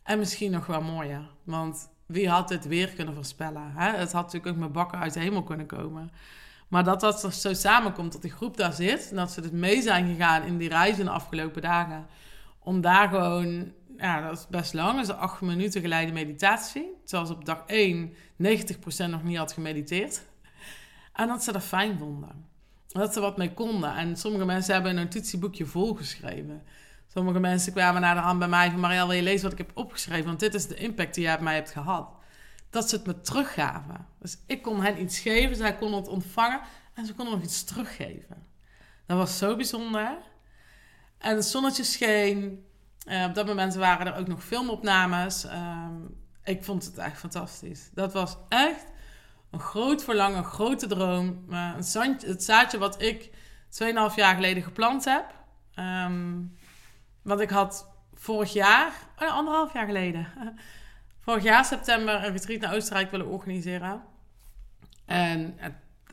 En 0.03 0.19
misschien 0.19 0.51
nog 0.51 0.67
wel 0.67 0.83
mooier, 0.83 1.31
want 1.45 1.89
wie 2.07 2.29
had 2.29 2.49
dit 2.49 2.67
weer 2.67 2.89
kunnen 2.89 3.15
voorspellen? 3.15 3.73
Hè? 3.75 3.91
Het 3.91 4.13
had 4.13 4.25
natuurlijk 4.25 4.55
ook 4.55 4.63
met 4.63 4.73
bakken 4.73 4.99
uit 4.99 5.13
de 5.13 5.21
hemel 5.21 5.43
kunnen 5.43 5.67
komen. 5.67 6.11
Maar 6.69 6.85
dat 6.85 7.01
dat 7.01 7.35
zo 7.35 7.53
samenkomt, 7.53 8.13
dat 8.13 8.23
die 8.23 8.31
groep 8.31 8.57
daar 8.57 8.73
zit, 8.73 9.11
en 9.11 9.17
dat 9.17 9.33
ze 9.33 9.41
dus 9.41 9.51
mee 9.51 9.83
zijn 9.83 10.07
gegaan 10.07 10.43
in 10.43 10.59
die 10.59 10.69
reizen 10.69 11.05
de 11.05 11.11
afgelopen 11.11 11.63
dagen, 11.63 12.07
om 12.59 12.81
daar 12.81 13.09
gewoon 13.09 13.73
ja, 13.97 14.21
dat 14.21 14.39
is 14.39 14.47
best 14.49 14.75
lang. 14.75 14.97
Dat 14.97 15.09
is 15.09 15.15
acht 15.15 15.41
minuten 15.41 15.81
geleide 15.81 16.13
meditatie. 16.13 16.91
Zoals 17.05 17.31
op 17.31 17.45
dag 17.45 17.63
1 17.67 18.13
90% 18.13 18.15
nog 19.09 19.23
niet 19.23 19.37
had 19.37 19.53
gemediteerd. 19.53 20.23
En 21.13 21.29
dat 21.29 21.43
ze 21.43 21.53
dat 21.53 21.63
fijn 21.63 21.99
vonden. 21.99 22.47
Dat 22.89 23.13
ze 23.13 23.21
wat 23.21 23.37
mee 23.37 23.55
konden. 23.55 23.97
En 23.97 24.17
sommige 24.17 24.45
mensen 24.45 24.75
hebben 24.75 24.97
een 24.97 25.05
notitieboekje 25.05 25.67
volgeschreven. 25.67 26.63
Sommige 27.15 27.41
mensen 27.41 27.73
kwamen 27.73 28.01
naar 28.01 28.15
de 28.15 28.21
hand 28.21 28.39
bij 28.39 28.49
mij 28.49 28.71
van... 28.71 28.81
Marielle, 28.81 29.07
wil 29.07 29.17
je 29.17 29.23
lezen 29.23 29.43
wat 29.43 29.53
ik 29.53 29.67
heb 29.67 29.77
opgeschreven? 29.77 30.25
Want 30.25 30.41
dit 30.41 30.55
is 30.55 30.67
de 30.67 30.75
impact 30.75 31.15
die 31.15 31.25
jij 31.25 31.35
op 31.35 31.41
mij 31.41 31.55
hebt 31.55 31.71
gehad. 31.71 32.09
Dat 32.71 32.89
ze 32.89 32.97
het 32.97 33.07
me 33.07 33.21
teruggaven. 33.21 34.07
Dus 34.21 34.39
ik 34.47 34.63
kon 34.63 34.83
hen 34.83 35.01
iets 35.01 35.19
geven, 35.19 35.57
zij 35.57 35.77
konden 35.77 36.01
het 36.01 36.09
ontvangen... 36.09 36.61
en 36.95 37.07
ze 37.07 37.15
konden 37.15 37.35
nog 37.35 37.43
iets 37.43 37.65
teruggeven. 37.65 38.47
Dat 39.07 39.17
was 39.17 39.39
zo 39.39 39.57
bijzonder. 39.57 40.17
En 41.19 41.37
het 41.37 41.45
zonnetje 41.45 41.85
scheen... 41.85 42.65
Uh, 43.07 43.25
op 43.25 43.35
dat 43.35 43.47
moment 43.47 43.75
waren 43.75 44.07
er 44.07 44.19
ook 44.19 44.29
nog 44.29 44.45
filmopnames. 44.45 45.45
Uh, 45.45 45.87
ik 46.45 46.65
vond 46.65 46.85
het 46.85 46.99
echt 46.99 47.19
fantastisch. 47.19 47.91
Dat 47.93 48.13
was 48.13 48.37
echt 48.49 48.87
een 49.51 49.61
groot 49.61 50.05
verlangen, 50.05 50.39
een 50.39 50.45
grote 50.45 50.87
droom. 50.87 51.45
Uh, 51.51 51.71
een 51.77 52.17
het 52.27 52.45
zaadje 52.45 52.79
wat 52.79 53.03
ik 53.03 53.31
2,5 53.31 53.35
jaar 54.17 54.35
geleden 54.35 54.63
geplant 54.63 55.05
heb. 55.05 55.35
Um, 55.79 56.57
want 57.25 57.41
ik 57.41 57.51
had 57.51 57.89
vorig 58.15 58.53
jaar, 58.53 58.93
oh, 59.19 59.31
anderhalf 59.31 59.73
jaar 59.73 59.87
geleden, 59.87 60.27
vorig 61.25 61.43
jaar 61.43 61.65
september 61.65 62.25
een 62.25 62.33
retreat 62.33 62.61
naar 62.61 62.75
Oostenrijk 62.75 63.11
willen 63.11 63.29
organiseren. 63.29 64.03
En 65.05 65.59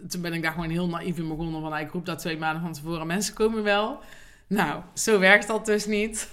toen 0.09 0.21
ben 0.21 0.33
ik 0.33 0.41
daar 0.41 0.51
gewoon 0.51 0.69
heel 0.69 0.87
naïef 0.87 1.17
in 1.17 1.27
begonnen. 1.27 1.61
Van 1.61 1.77
ik 1.77 1.91
roep 1.91 2.05
dat 2.05 2.19
twee 2.19 2.37
maanden 2.37 2.61
van 2.61 2.73
tevoren. 2.73 3.07
Mensen 3.07 3.33
komen 3.33 3.63
wel. 3.63 3.99
Nou, 4.47 4.81
zo 4.93 5.19
werkt 5.19 5.47
dat 5.47 5.65
dus 5.65 5.85
niet. 5.85 6.29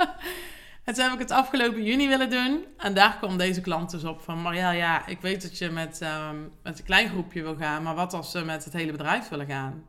en 0.84 0.94
toen 0.94 1.04
heb 1.04 1.12
ik 1.12 1.18
het 1.18 1.30
afgelopen 1.30 1.84
juni 1.84 2.08
willen 2.08 2.30
doen. 2.30 2.64
En 2.76 2.94
daar 2.94 3.16
kwam 3.16 3.38
deze 3.38 3.60
klant 3.60 3.90
dus 3.90 4.04
op 4.04 4.20
van... 4.20 4.42
Marielle, 4.42 4.76
ja, 4.76 5.06
ik 5.06 5.20
weet 5.20 5.42
dat 5.42 5.58
je 5.58 5.70
met, 5.70 6.00
um, 6.02 6.52
met 6.62 6.78
een 6.78 6.84
klein 6.84 7.08
groepje 7.08 7.42
wil 7.42 7.56
gaan... 7.56 7.82
maar 7.82 7.94
wat 7.94 8.12
als 8.12 8.30
ze 8.30 8.44
met 8.44 8.64
het 8.64 8.72
hele 8.72 8.92
bedrijf 8.92 9.28
willen 9.28 9.46
gaan? 9.46 9.84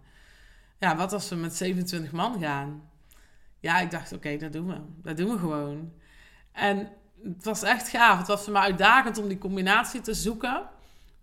Ja, 0.79 0.95
wat 0.95 1.13
als 1.13 1.27
ze 1.27 1.35
met 1.35 1.55
27 1.55 2.11
man 2.11 2.39
gaan? 2.39 2.89
Ja, 3.63 3.79
ik 3.79 3.91
dacht, 3.91 4.13
oké, 4.13 4.37
dat 4.37 4.53
doen 4.53 4.67
we. 4.67 4.77
Dat 5.01 5.17
doen 5.17 5.31
we 5.31 5.37
gewoon. 5.37 5.93
En 6.51 6.89
het 7.23 7.43
was 7.43 7.63
echt 7.63 7.89
gaaf. 7.89 8.17
Het 8.17 8.27
was 8.27 8.43
voor 8.43 8.53
mij 8.53 8.61
uitdagend 8.61 9.17
om 9.17 9.27
die 9.27 9.37
combinatie 9.37 10.01
te 10.01 10.13
zoeken... 10.13 10.61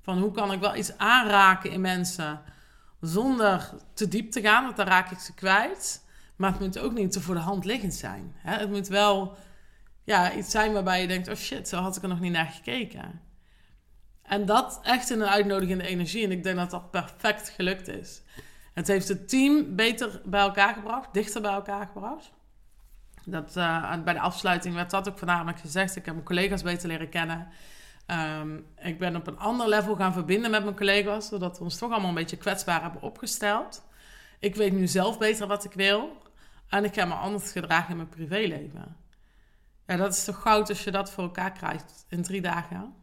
van 0.02 0.18
hoe 0.18 0.30
kan 0.30 0.52
ik 0.52 0.60
wel 0.60 0.76
iets 0.76 0.98
aanraken 0.98 1.70
in 1.70 1.80
mensen... 1.80 2.40
zonder 3.00 3.70
te 3.94 4.08
diep 4.08 4.30
te 4.30 4.40
gaan, 4.40 4.64
want 4.64 4.76
dan 4.76 4.86
raak 4.86 5.10
ik 5.10 5.18
ze 5.18 5.34
kwijt... 5.34 6.08
Maar 6.36 6.50
het 6.50 6.60
moet 6.60 6.78
ook 6.78 6.92
niet 6.92 7.12
te 7.12 7.20
voor 7.20 7.34
de 7.34 7.40
hand 7.40 7.64
liggend 7.64 7.94
zijn. 7.94 8.34
Het 8.36 8.70
moet 8.70 8.88
wel 8.88 9.36
ja, 10.04 10.32
iets 10.32 10.50
zijn 10.50 10.72
waarbij 10.72 11.00
je 11.00 11.08
denkt: 11.08 11.28
oh 11.28 11.34
shit, 11.34 11.68
zo 11.68 11.76
had 11.76 11.96
ik 11.96 12.02
er 12.02 12.08
nog 12.08 12.20
niet 12.20 12.32
naar 12.32 12.46
gekeken. 12.46 13.20
En 14.22 14.46
dat 14.46 14.80
echt 14.82 15.10
in 15.10 15.20
een 15.20 15.28
uitnodigende 15.28 15.86
energie. 15.86 16.24
En 16.24 16.30
ik 16.30 16.42
denk 16.42 16.56
dat 16.56 16.70
dat 16.70 16.90
perfect 16.90 17.48
gelukt 17.48 17.88
is. 17.88 18.22
Het 18.72 18.86
heeft 18.86 19.08
het 19.08 19.28
team 19.28 19.76
beter 19.76 20.20
bij 20.24 20.40
elkaar 20.40 20.74
gebracht, 20.74 21.14
dichter 21.14 21.40
bij 21.40 21.52
elkaar 21.52 21.86
gebracht. 21.86 22.30
Dat, 23.24 23.56
uh, 23.56 24.02
bij 24.02 24.14
de 24.14 24.20
afsluiting 24.20 24.74
werd 24.74 24.90
dat 24.90 25.08
ook 25.08 25.18
voornamelijk 25.18 25.60
gezegd. 25.60 25.96
Ik 25.96 26.04
heb 26.04 26.14
mijn 26.14 26.26
collega's 26.26 26.62
beter 26.62 26.88
leren 26.88 27.08
kennen. 27.08 27.48
Um, 28.40 28.66
ik 28.76 28.98
ben 28.98 29.16
op 29.16 29.26
een 29.26 29.38
ander 29.38 29.68
level 29.68 29.96
gaan 29.96 30.12
verbinden 30.12 30.50
met 30.50 30.62
mijn 30.62 30.76
collega's, 30.76 31.28
zodat 31.28 31.58
we 31.58 31.64
ons 31.64 31.78
toch 31.78 31.90
allemaal 31.90 32.08
een 32.08 32.14
beetje 32.14 32.36
kwetsbaar 32.36 32.82
hebben 32.82 33.02
opgesteld. 33.02 33.82
Ik 34.38 34.54
weet 34.54 34.72
nu 34.72 34.86
zelf 34.86 35.18
beter 35.18 35.46
wat 35.46 35.64
ik 35.64 35.72
wil. 35.72 36.22
En 36.68 36.84
ik 36.84 36.94
ga 36.94 37.04
me 37.04 37.14
anders 37.14 37.52
gedragen 37.52 37.90
in 37.90 37.96
mijn 37.96 38.08
privéleven. 38.08 38.96
Ja, 39.86 39.96
dat 39.96 40.12
is 40.12 40.24
toch 40.24 40.42
goud 40.42 40.68
als 40.68 40.84
je 40.84 40.90
dat 40.90 41.10
voor 41.10 41.24
elkaar 41.24 41.52
krijgt 41.52 42.04
in 42.08 42.22
drie 42.22 42.40
dagen. 42.40 42.94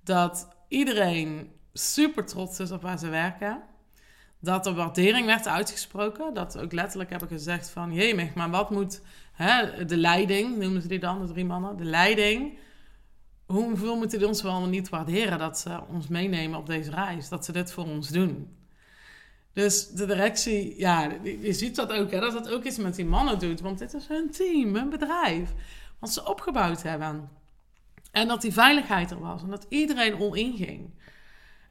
Dat 0.00 0.48
iedereen 0.68 1.52
super 1.72 2.26
trots 2.26 2.60
is 2.60 2.70
op 2.70 2.82
waar 2.82 2.98
ze 2.98 3.08
werken. 3.08 3.62
Dat 4.44 4.66
er 4.66 4.74
waardering 4.74 5.26
werd 5.26 5.48
uitgesproken. 5.48 6.34
Dat 6.34 6.58
ook 6.58 6.72
letterlijk 6.72 7.10
hebben 7.10 7.28
gezegd 7.28 7.70
van... 7.70 7.92
Jemig, 7.92 8.34
maar 8.34 8.50
wat 8.50 8.70
moet 8.70 9.02
hè, 9.32 9.84
de 9.84 9.96
leiding, 9.96 10.58
noemen 10.58 10.82
ze 10.82 10.88
die 10.88 10.98
dan, 10.98 11.26
de 11.26 11.32
drie 11.32 11.44
mannen. 11.44 11.76
De 11.76 11.84
leiding, 11.84 12.58
hoeveel 13.46 13.96
moeten 13.96 14.18
die 14.18 14.28
ons 14.28 14.42
wel 14.42 14.66
niet 14.66 14.88
waarderen... 14.88 15.38
dat 15.38 15.58
ze 15.58 15.80
ons 15.88 16.08
meenemen 16.08 16.58
op 16.58 16.66
deze 16.66 16.90
reis. 16.90 17.28
Dat 17.28 17.44
ze 17.44 17.52
dit 17.52 17.72
voor 17.72 17.84
ons 17.84 18.08
doen. 18.08 18.56
Dus 19.52 19.88
de 19.88 20.06
directie, 20.06 20.78
ja, 20.78 21.10
je 21.22 21.52
ziet 21.52 21.76
dat 21.76 21.92
ook, 21.92 22.10
hè, 22.10 22.20
dat 22.20 22.32
het 22.32 22.48
ook 22.48 22.64
iets 22.64 22.78
met 22.78 22.94
die 22.94 23.04
mannen 23.04 23.38
doet. 23.38 23.60
Want 23.60 23.78
dit 23.78 23.94
is 23.94 24.06
hun 24.06 24.30
team, 24.30 24.74
hun 24.74 24.90
bedrijf. 24.90 25.50
Wat 25.98 26.12
ze 26.12 26.26
opgebouwd 26.26 26.82
hebben. 26.82 27.30
En 28.10 28.28
dat 28.28 28.40
die 28.40 28.52
veiligheid 28.52 29.10
er 29.10 29.20
was. 29.20 29.42
En 29.42 29.50
dat 29.50 29.66
iedereen 29.68 30.14
all 30.14 30.38
in 30.38 30.56
ging. 30.56 30.90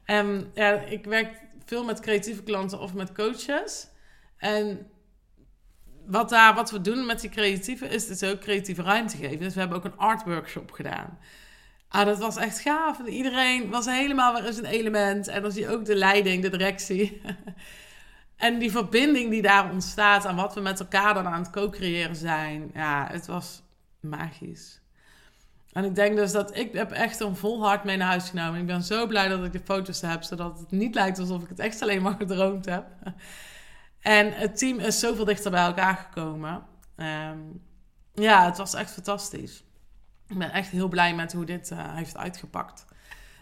En 0.04 0.50
ja, 0.54 0.72
ik 0.72 1.04
werk 1.04 1.40
veel 1.66 1.84
met 1.84 2.00
creatieve 2.00 2.42
klanten 2.42 2.80
of 2.80 2.94
met 2.94 3.12
coaches. 3.12 3.88
En 4.36 4.90
wat, 6.06 6.28
daar, 6.28 6.54
wat 6.54 6.70
we 6.70 6.80
doen 6.80 7.06
met 7.06 7.20
die 7.20 7.30
creatieven 7.30 7.90
is 7.90 8.06
dus 8.06 8.22
ook 8.22 8.40
creatieve 8.40 8.82
ruimte 8.82 9.16
geven. 9.16 9.38
Dus 9.38 9.54
we 9.54 9.60
hebben 9.60 9.78
ook 9.78 9.84
een 9.84 9.96
art 9.96 10.24
workshop 10.24 10.70
gedaan. 10.70 11.18
Ah, 11.88 12.06
dat 12.06 12.18
was 12.18 12.36
echt 12.36 12.60
gaaf. 12.60 12.98
Iedereen 13.06 13.70
was 13.70 13.86
helemaal 13.86 14.34
weer 14.34 14.46
in 14.46 14.52
zijn 14.52 14.66
element. 14.66 15.28
En 15.28 15.42
dan 15.42 15.52
zie 15.52 15.62
je 15.62 15.68
ook 15.68 15.84
de 15.84 15.96
leiding, 15.96 16.42
de 16.42 16.50
directie. 16.50 17.20
en 18.36 18.58
die 18.58 18.70
verbinding 18.70 19.30
die 19.30 19.42
daar 19.42 19.70
ontstaat 19.70 20.26
aan 20.26 20.36
wat 20.36 20.54
we 20.54 20.60
met 20.60 20.80
elkaar 20.80 21.14
dan 21.14 21.26
aan 21.26 21.42
het 21.42 21.50
co-creëren 21.50 22.16
zijn. 22.16 22.70
Ja, 22.74 23.08
het 23.10 23.26
was 23.26 23.62
magisch. 24.00 24.81
En 25.72 25.84
ik 25.84 25.94
denk 25.94 26.16
dus 26.16 26.32
dat 26.32 26.56
ik 26.56 26.72
heb 26.72 26.90
echt 26.90 27.20
een 27.20 27.36
vol 27.36 27.66
hart 27.66 27.84
mee 27.84 27.96
naar 27.96 28.08
huis 28.08 28.28
genomen. 28.28 28.60
Ik 28.60 28.66
ben 28.66 28.82
zo 28.82 29.06
blij 29.06 29.28
dat 29.28 29.44
ik 29.44 29.52
de 29.52 29.60
foto's 29.64 30.00
heb, 30.00 30.22
zodat 30.22 30.58
het 30.58 30.70
niet 30.70 30.94
lijkt 30.94 31.18
alsof 31.18 31.42
ik 31.42 31.48
het 31.48 31.58
echt 31.58 31.82
alleen 31.82 32.02
maar 32.02 32.16
gedroomd 32.18 32.64
heb. 32.64 32.84
En 34.00 34.32
het 34.32 34.58
team 34.58 34.78
is 34.78 34.98
zoveel 34.98 35.24
dichter 35.24 35.50
bij 35.50 35.64
elkaar 35.64 35.96
gekomen. 35.96 36.62
Ehm, 36.96 37.38
ja, 38.14 38.44
het 38.44 38.56
was 38.56 38.74
echt 38.74 38.92
fantastisch. 38.92 39.64
Ik 40.28 40.38
ben 40.38 40.52
echt 40.52 40.68
heel 40.68 40.88
blij 40.88 41.14
met 41.14 41.32
hoe 41.32 41.44
dit 41.44 41.70
uh, 41.70 41.94
heeft 41.94 42.16
uitgepakt. 42.16 42.84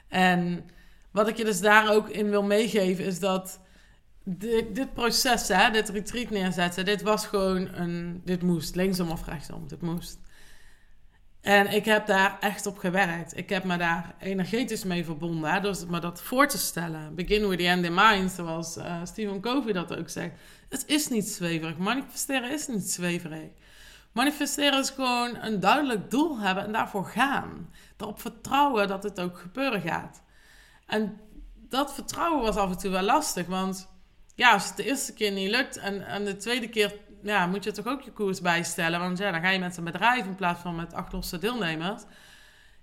En 0.09 0.71
wat 1.11 1.29
ik 1.29 1.37
je 1.37 1.45
dus 1.45 1.61
daar 1.61 1.93
ook 1.93 2.09
in 2.09 2.31
wil 2.31 2.43
meegeven 2.43 3.05
is 3.05 3.19
dat 3.19 3.61
dit, 4.25 4.75
dit 4.75 4.93
proces, 4.93 5.49
hè, 5.49 5.71
dit 5.71 5.89
retreat 5.89 6.31
neerzetten, 6.31 6.85
dit 6.85 7.03
was 7.03 7.27
gewoon 7.27 7.75
een. 7.75 8.21
Dit 8.25 8.43
moest, 8.43 8.75
linksom 8.75 9.11
of 9.11 9.27
rechtsom, 9.27 9.69
dit 9.69 9.83
moest. 9.83 10.19
En 11.41 11.73
ik 11.73 11.85
heb 11.85 12.07
daar 12.07 12.37
echt 12.41 12.67
op 12.67 12.79
gewerkt. 12.79 13.37
Ik 13.37 13.49
heb 13.49 13.65
me 13.65 13.77
daar 13.77 14.15
energetisch 14.19 14.85
mee 14.85 15.05
verbonden. 15.05 15.63
Door 15.63 15.77
me 15.89 16.01
dat 16.01 16.23
voor 16.23 16.49
te 16.49 16.59
stellen. 16.59 17.15
Begin 17.15 17.49
with 17.49 17.59
the 17.59 17.67
end 17.67 17.85
in 17.85 17.95
mind, 17.95 18.31
zoals 18.31 18.77
uh, 18.77 19.01
Stephen 19.05 19.41
Covey 19.41 19.73
dat 19.73 19.97
ook 19.97 20.09
zegt. 20.09 20.35
Het 20.69 20.85
is 20.87 21.09
niet 21.09 21.29
zweverig. 21.29 21.77
Manifesteren 21.77 22.51
is 22.51 22.67
niet 22.67 22.91
zweverig. 22.91 23.49
Manifesteren 24.13 24.79
is 24.79 24.91
gewoon 24.91 25.37
een 25.37 25.61
duidelijk 25.61 26.11
doel 26.11 26.39
hebben 26.39 26.65
en 26.65 26.73
daarvoor 26.73 27.05
gaan. 27.05 27.71
Erop 27.97 28.21
vertrouwen 28.21 28.89
dat 28.89 29.03
het 29.03 29.21
ook 29.21 29.39
gebeuren 29.39 29.81
gaat. 29.81 30.23
En 30.87 31.21
dat 31.55 31.95
vertrouwen 31.95 32.43
was 32.43 32.57
af 32.57 32.71
en 32.71 32.79
toe 32.79 32.91
wel 32.91 33.03
lastig. 33.03 33.47
Want 33.47 33.89
ja, 34.35 34.53
als 34.53 34.67
het 34.67 34.77
de 34.77 34.85
eerste 34.85 35.13
keer 35.13 35.33
niet 35.33 35.51
lukt 35.51 35.77
en, 35.77 36.07
en 36.07 36.25
de 36.25 36.37
tweede 36.37 36.69
keer 36.69 36.95
ja, 37.23 37.47
moet 37.47 37.65
je 37.65 37.73
toch 37.73 37.87
ook 37.87 38.03
je 38.03 38.13
koers 38.13 38.41
bijstellen. 38.41 39.01
Want 39.01 39.19
ja, 39.19 39.31
dan 39.31 39.41
ga 39.41 39.49
je 39.51 39.59
met 39.59 39.77
een 39.77 39.85
bedrijf 39.85 40.25
in 40.25 40.35
plaats 40.35 40.61
van 40.61 40.77
met 40.77 40.95
acht 40.95 41.13
losse 41.13 41.39
deelnemers. 41.39 42.03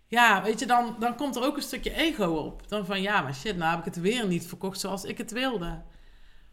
Ja, 0.08 0.43
weet 0.43 0.60
je, 0.60 0.65
dan, 0.65 0.95
dan 1.00 1.15
komt 1.15 1.36
er 1.36 1.43
ook 1.43 1.56
een 1.56 1.62
stukje 1.62 1.93
ego 1.93 2.26
op. 2.26 2.69
Dan 2.69 2.86
van 2.86 3.02
ja, 3.02 3.21
maar 3.21 3.36
shit, 3.36 3.58
nou 3.58 3.69
heb 3.69 3.80
ik 3.80 3.86
het 3.86 4.02
weer 4.02 4.28
niet 4.28 4.47
verkocht 4.47 4.80
zoals 4.80 5.04
ik 5.04 5.17
het 5.17 5.32
wilde. 5.32 5.82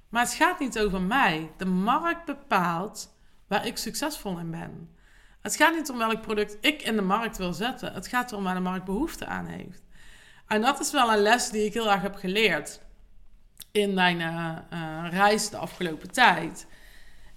Maar 0.08 0.22
het 0.22 0.34
gaat 0.34 0.58
niet 0.58 0.78
over 0.78 1.00
mij. 1.00 1.50
De 1.56 1.66
markt 1.66 2.24
bepaalt 2.24 3.16
waar 3.46 3.66
ik 3.66 3.76
succesvol 3.76 4.38
in 4.38 4.50
ben. 4.50 4.96
Het 5.40 5.56
gaat 5.56 5.74
niet 5.74 5.90
om 5.90 5.98
welk 5.98 6.20
product 6.20 6.56
ik 6.60 6.82
in 6.82 6.96
de 6.96 7.02
markt 7.02 7.36
wil 7.36 7.52
zetten. 7.52 7.92
Het 7.92 8.08
gaat 8.08 8.32
erom 8.32 8.44
waar 8.44 8.54
de 8.54 8.60
markt 8.60 8.84
behoefte 8.84 9.26
aan 9.26 9.46
heeft. 9.46 9.82
En 10.46 10.60
dat 10.60 10.80
is 10.80 10.90
wel 10.90 11.12
een 11.12 11.22
les 11.22 11.50
die 11.50 11.64
ik 11.64 11.74
heel 11.74 11.90
erg 11.90 12.02
heb 12.02 12.14
geleerd 12.14 12.80
in 13.72 13.94
mijn 13.94 14.20
uh, 14.20 15.06
reis 15.10 15.50
de 15.50 15.56
afgelopen 15.56 16.10
tijd. 16.10 16.66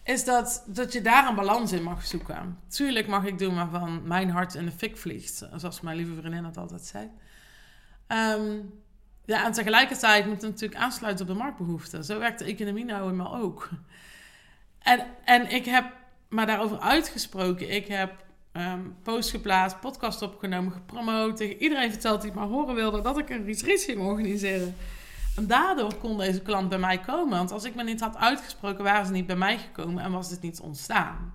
Is 0.08 0.24
dat, 0.24 0.64
dat 0.68 0.94
je 0.94 1.02
daar 1.02 1.28
een 1.28 1.36
balans 1.36 1.72
in 1.72 1.84
mag 1.84 2.06
zoeken. 2.06 2.60
Tuurlijk 2.68 3.08
mag 3.08 3.26
ik 3.26 3.40
doen 3.40 3.56
waarvan 3.56 4.08
mijn 4.08 4.30
hart 4.30 4.54
in 4.54 4.66
de 4.66 4.72
fik 4.72 4.98
vliegt. 4.98 5.48
Zoals 5.56 5.82
mijn 5.82 5.98
lieve 5.98 6.16
vriendin 6.16 6.44
dat 6.44 6.58
altijd 6.58 6.82
zei. 6.82 7.10
Ehm, 8.08 8.60
ja, 9.26 9.46
en 9.46 9.52
tegelijkertijd 9.52 10.26
moet 10.26 10.42
het 10.42 10.52
natuurlijk 10.52 10.82
aansluiten 10.82 11.28
op 11.28 11.32
de 11.32 11.38
marktbehoeften. 11.38 12.04
Zo 12.04 12.20
werkt 12.20 12.40
de 12.40 12.46
economie 12.46 12.86
nou 12.86 13.10
eenmaal 13.10 13.36
ook. 13.36 13.70
En, 14.80 15.06
en 15.26 15.52
ik 15.52 15.66
heb 15.66 15.86
maar 16.30 16.46
daarover 16.46 16.80
uitgesproken. 16.80 17.70
Ik 17.70 17.88
heb 17.88 18.26
um, 18.54 18.96
post 19.04 19.30
geplaatst, 19.30 19.80
podcast 19.80 20.22
opgenomen, 20.22 20.72
gepromoot. 20.72 21.40
Iedereen 21.40 21.92
verteld 21.92 22.22
die 22.22 22.34
maar 22.34 22.48
horen 22.48 22.76
wilde 22.76 23.02
dat 23.02 23.18
ik 23.18 23.30
een 23.30 23.46
retreat 23.46 23.82
ging 23.82 24.00
organiseren. 24.00 24.76
En 25.38 25.48
daardoor 25.48 25.96
kon 25.96 26.18
deze 26.18 26.42
klant 26.42 26.70
bij 26.70 26.78
mij 26.78 27.00
komen. 27.00 27.38
Want 27.38 27.52
als 27.52 27.64
ik 27.64 27.76
me 27.76 27.84
niet 27.84 28.00
had 28.00 28.16
uitgesproken, 28.16 28.84
waren 28.84 29.06
ze 29.06 29.12
niet 29.12 29.26
bij 29.26 29.36
mij 29.36 29.58
gekomen 29.58 30.04
en 30.04 30.12
was 30.12 30.30
dit 30.30 30.42
niet 30.42 30.60
ontstaan. 30.60 31.34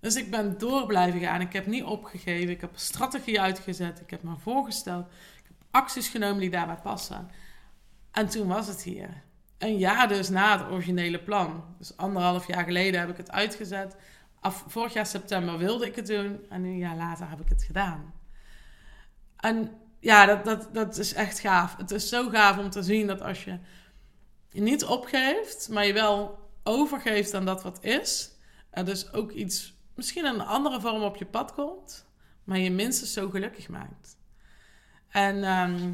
Dus 0.00 0.16
ik 0.16 0.30
ben 0.30 0.58
door 0.58 0.86
blijven 0.86 1.20
gaan. 1.20 1.40
Ik 1.40 1.52
heb 1.52 1.66
niet 1.66 1.84
opgegeven. 1.84 2.50
Ik 2.50 2.60
heb 2.60 2.72
een 2.72 2.78
strategie 2.78 3.40
uitgezet. 3.40 4.00
Ik 4.00 4.10
heb 4.10 4.22
me 4.22 4.36
voorgesteld. 4.36 5.06
Ik 5.06 5.44
heb 5.44 5.56
acties 5.70 6.08
genomen 6.08 6.40
die 6.40 6.50
daarbij 6.50 6.76
passen. 6.82 7.30
En 8.10 8.28
toen 8.28 8.46
was 8.46 8.66
het 8.66 8.82
hier. 8.82 9.22
Een 9.58 9.78
jaar 9.78 10.08
dus 10.08 10.28
na 10.28 10.58
het 10.58 10.70
originele 10.70 11.18
plan. 11.18 11.64
Dus 11.78 11.96
anderhalf 11.96 12.46
jaar 12.46 12.64
geleden 12.64 13.00
heb 13.00 13.08
ik 13.08 13.16
het 13.16 13.30
uitgezet. 13.30 13.96
Af, 14.40 14.64
vorig 14.66 14.92
jaar 14.92 15.06
september 15.06 15.58
wilde 15.58 15.86
ik 15.86 15.96
het 15.96 16.06
doen. 16.06 16.40
En 16.48 16.64
een 16.64 16.78
jaar 16.78 16.96
later 16.96 17.28
heb 17.28 17.40
ik 17.40 17.48
het 17.48 17.62
gedaan. 17.62 18.14
En 19.36 19.70
ja, 20.04 20.26
dat, 20.26 20.44
dat, 20.44 20.68
dat 20.72 20.98
is 20.98 21.12
echt 21.12 21.38
gaaf. 21.38 21.76
Het 21.76 21.90
is 21.90 22.08
zo 22.08 22.28
gaaf 22.28 22.58
om 22.58 22.70
te 22.70 22.82
zien 22.82 23.06
dat 23.06 23.22
als 23.22 23.44
je 23.44 23.58
niet 24.50 24.84
opgeeft, 24.84 25.68
maar 25.68 25.86
je 25.86 25.92
wel 25.92 26.38
overgeeft 26.62 27.34
aan 27.34 27.44
dat 27.44 27.62
wat 27.62 27.84
is, 27.84 28.30
er 28.70 28.84
dus 28.84 29.12
ook 29.12 29.30
iets, 29.30 29.74
misschien 29.94 30.24
een 30.24 30.40
andere 30.40 30.80
vorm 30.80 31.02
op 31.02 31.16
je 31.16 31.26
pad 31.26 31.52
komt, 31.52 32.06
maar 32.44 32.58
je 32.58 32.70
minstens 32.70 33.12
zo 33.12 33.30
gelukkig 33.30 33.68
maakt. 33.68 34.16
En 35.08 35.44
ehm, 35.44 35.92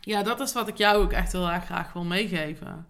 ja, 0.00 0.22
dat 0.22 0.40
is 0.40 0.52
wat 0.52 0.68
ik 0.68 0.76
jou 0.76 1.02
ook 1.02 1.12
echt 1.12 1.32
heel 1.32 1.50
erg 1.50 1.64
graag 1.64 1.92
wil 1.92 2.04
meegeven. 2.04 2.86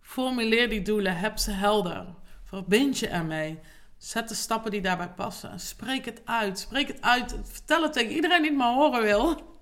Formuleer 0.00 0.68
die 0.68 0.82
doelen, 0.82 1.16
heb 1.16 1.38
ze 1.38 1.50
helder. 1.50 2.06
Verbind 2.44 2.98
je 2.98 3.08
ermee. 3.08 3.58
Zet 3.96 4.28
de 4.28 4.34
stappen 4.34 4.70
die 4.70 4.82
daarbij 4.82 5.10
passen. 5.10 5.60
Spreek 5.60 6.04
het 6.04 6.20
uit. 6.24 6.58
Spreek 6.58 6.88
het 6.88 7.02
uit. 7.02 7.36
Vertel 7.42 7.82
het 7.82 7.92
tegen 7.92 8.12
iedereen 8.12 8.42
die 8.42 8.50
het 8.50 8.58
maar 8.58 8.74
horen 8.74 9.02
wil 9.02 9.52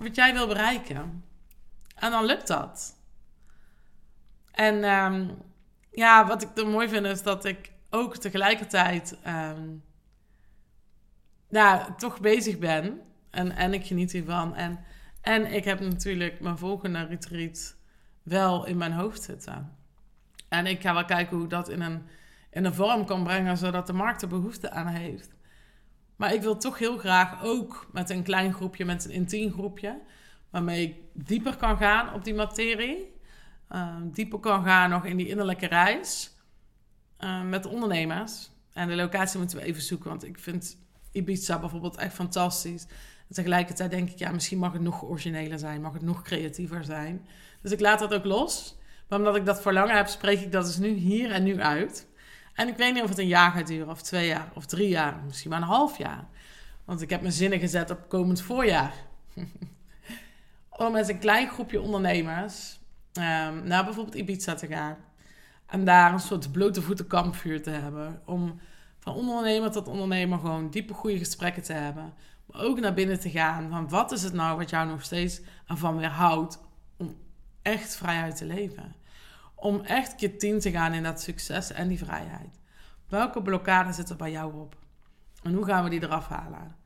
wat 0.00 0.14
jij 0.14 0.32
wil 0.32 0.46
bereiken. 0.46 1.24
En 1.94 2.10
dan 2.10 2.24
lukt 2.24 2.46
dat. 2.46 2.96
En 4.52 4.84
ehm, 4.84 5.28
ja, 5.90 6.26
wat 6.26 6.42
ik 6.42 6.58
er 6.58 6.66
mooi 6.66 6.88
vind 6.88 7.06
is 7.06 7.22
dat 7.22 7.44
ik 7.44 7.72
ook 7.90 8.16
tegelijkertijd 8.16 9.18
um, 9.26 9.82
toch 11.96 12.20
bezig 12.20 12.58
ben. 12.58 13.00
En, 13.30 13.50
en 13.56 13.72
ik 13.72 13.86
geniet 13.86 14.12
hiervan. 14.12 14.54
En, 14.54 14.84
en 15.20 15.52
ik 15.52 15.64
heb 15.64 15.80
natuurlijk 15.80 16.40
mijn 16.40 16.58
volgende 16.58 17.06
retreat 17.06 17.76
wel 18.22 18.66
in 18.66 18.76
mijn 18.76 18.92
hoofd 18.92 19.22
zitten. 19.22 19.76
En 20.48 20.66
ik 20.66 20.80
ga 20.80 20.94
wel 20.94 21.04
kijken 21.04 21.36
hoe 21.36 21.44
ik 21.44 21.50
dat 21.50 21.68
in 21.68 21.80
een, 21.80 22.02
in 22.50 22.64
een 22.64 22.74
vorm 22.74 23.04
kan 23.06 23.24
brengen, 23.24 23.56
zodat 23.56 23.86
de 23.86 23.92
markt 23.92 24.22
er 24.22 24.28
behoefte 24.28 24.70
aan 24.70 24.86
heeft. 24.86 25.34
Maar 26.20 26.34
ik 26.34 26.42
wil 26.42 26.56
toch 26.56 26.78
heel 26.78 26.98
graag 26.98 27.44
ook 27.44 27.86
met 27.92 28.10
een 28.10 28.22
klein 28.22 28.52
groepje, 28.52 28.84
met 28.84 29.04
een 29.04 29.10
intiem 29.10 29.52
groepje, 29.52 30.00
waarmee 30.50 30.82
ik 30.82 30.96
dieper 31.12 31.56
kan 31.56 31.76
gaan 31.76 32.14
op 32.14 32.24
die 32.24 32.34
materie. 32.34 33.14
Ehm, 33.68 34.10
dieper 34.10 34.38
kan 34.38 34.64
gaan 34.64 34.90
nog 34.90 35.04
in 35.04 35.16
die 35.16 35.28
innerlijke 35.28 35.66
reis 35.66 36.36
uh, 37.20 37.42
met 37.42 37.66
ondernemers. 37.66 38.50
En 38.72 38.88
de 38.88 38.94
locatie 38.94 39.38
moeten 39.38 39.58
we 39.58 39.64
even 39.64 39.82
zoeken, 39.82 40.10
want 40.10 40.24
ik 40.24 40.38
vind 40.38 40.76
Ibiza 41.12 41.58
bijvoorbeeld 41.58 41.96
echt 41.96 42.14
fantastisch. 42.14 42.86
En 43.28 43.34
tegelijkertijd 43.34 43.90
denk 43.90 44.10
ik, 44.10 44.18
ja, 44.18 44.30
misschien 44.30 44.58
mag 44.58 44.72
het 44.72 44.82
nog 44.82 45.04
origineler 45.04 45.58
zijn, 45.58 45.80
mag 45.80 45.92
het 45.92 46.02
nog 46.02 46.22
creatiever 46.22 46.84
zijn. 46.84 47.26
Dus 47.62 47.72
ik 47.72 47.80
laat 47.80 47.98
dat 47.98 48.14
ook 48.14 48.24
los. 48.24 48.78
Maar 49.08 49.18
omdat 49.18 49.36
ik 49.36 49.44
dat 49.44 49.62
verlangen 49.62 49.96
heb, 49.96 50.06
spreek 50.06 50.40
ik 50.40 50.52
dat 50.52 50.64
dus 50.64 50.78
nu 50.78 50.88
hier 50.88 51.30
en 51.30 51.42
nu 51.42 51.60
uit. 51.60 52.08
En 52.60 52.68
ik 52.68 52.76
weet 52.76 52.94
niet 52.94 53.02
of 53.02 53.08
het 53.08 53.18
een 53.18 53.26
jaar 53.26 53.50
gaat 53.50 53.66
duren, 53.66 53.88
of 53.88 54.02
twee 54.02 54.26
jaar, 54.26 54.48
of 54.54 54.66
drie 54.66 54.88
jaar, 54.88 55.20
misschien 55.26 55.50
maar 55.50 55.60
een 55.60 55.66
half 55.66 55.98
jaar. 55.98 56.24
Want 56.84 57.00
ik 57.02 57.10
heb 57.10 57.20
mijn 57.20 57.32
zinnen 57.32 57.58
gezet 57.58 57.90
op 57.90 58.08
komend 58.08 58.40
voorjaar. 58.42 58.94
Om 60.70 60.92
met 60.92 61.08
een 61.08 61.18
klein 61.18 61.48
groepje 61.48 61.80
ondernemers 61.80 62.80
um, 63.12 63.62
naar 63.64 63.84
bijvoorbeeld 63.84 64.14
Ibiza 64.14 64.54
te 64.54 64.66
gaan. 64.66 64.96
En 65.66 65.84
daar 65.84 66.12
een 66.12 66.20
soort 66.20 66.52
blote 66.52 66.82
voeten 66.82 67.06
kampvuur 67.06 67.62
te 67.62 67.70
hebben. 67.70 68.22
Om 68.24 68.60
van 68.98 69.14
ondernemer 69.14 69.70
tot 69.70 69.88
ondernemer 69.88 70.38
gewoon 70.38 70.70
diepe 70.70 70.94
goede 70.94 71.18
gesprekken 71.18 71.62
te 71.62 71.72
hebben. 71.72 72.14
Maar 72.46 72.62
ook 72.62 72.80
naar 72.80 72.94
binnen 72.94 73.20
te 73.20 73.30
gaan 73.30 73.70
van 73.70 73.88
wat 73.88 74.12
is 74.12 74.22
het 74.22 74.32
nou 74.32 74.58
wat 74.58 74.70
jou 74.70 74.88
nog 74.88 75.02
steeds 75.02 75.40
ervan 75.66 75.96
weerhoudt 75.96 76.60
om 76.96 77.16
echt 77.62 77.96
vrijheid 77.96 78.36
te 78.36 78.44
leven 78.44 78.94
om 79.60 79.80
echt 79.80 80.14
keer 80.14 80.38
tien 80.38 80.60
te 80.60 80.70
gaan 80.70 80.92
in 80.92 81.02
dat 81.02 81.20
succes 81.20 81.72
en 81.72 81.88
die 81.88 81.98
vrijheid. 81.98 82.60
Welke 83.08 83.42
blokkade 83.42 83.92
zit 83.92 84.08
er 84.08 84.16
bij 84.16 84.30
jou 84.30 84.54
op? 84.54 84.76
En 85.42 85.54
hoe 85.54 85.64
gaan 85.64 85.84
we 85.84 85.90
die 85.90 86.02
eraf 86.02 86.28
halen? 86.28 86.76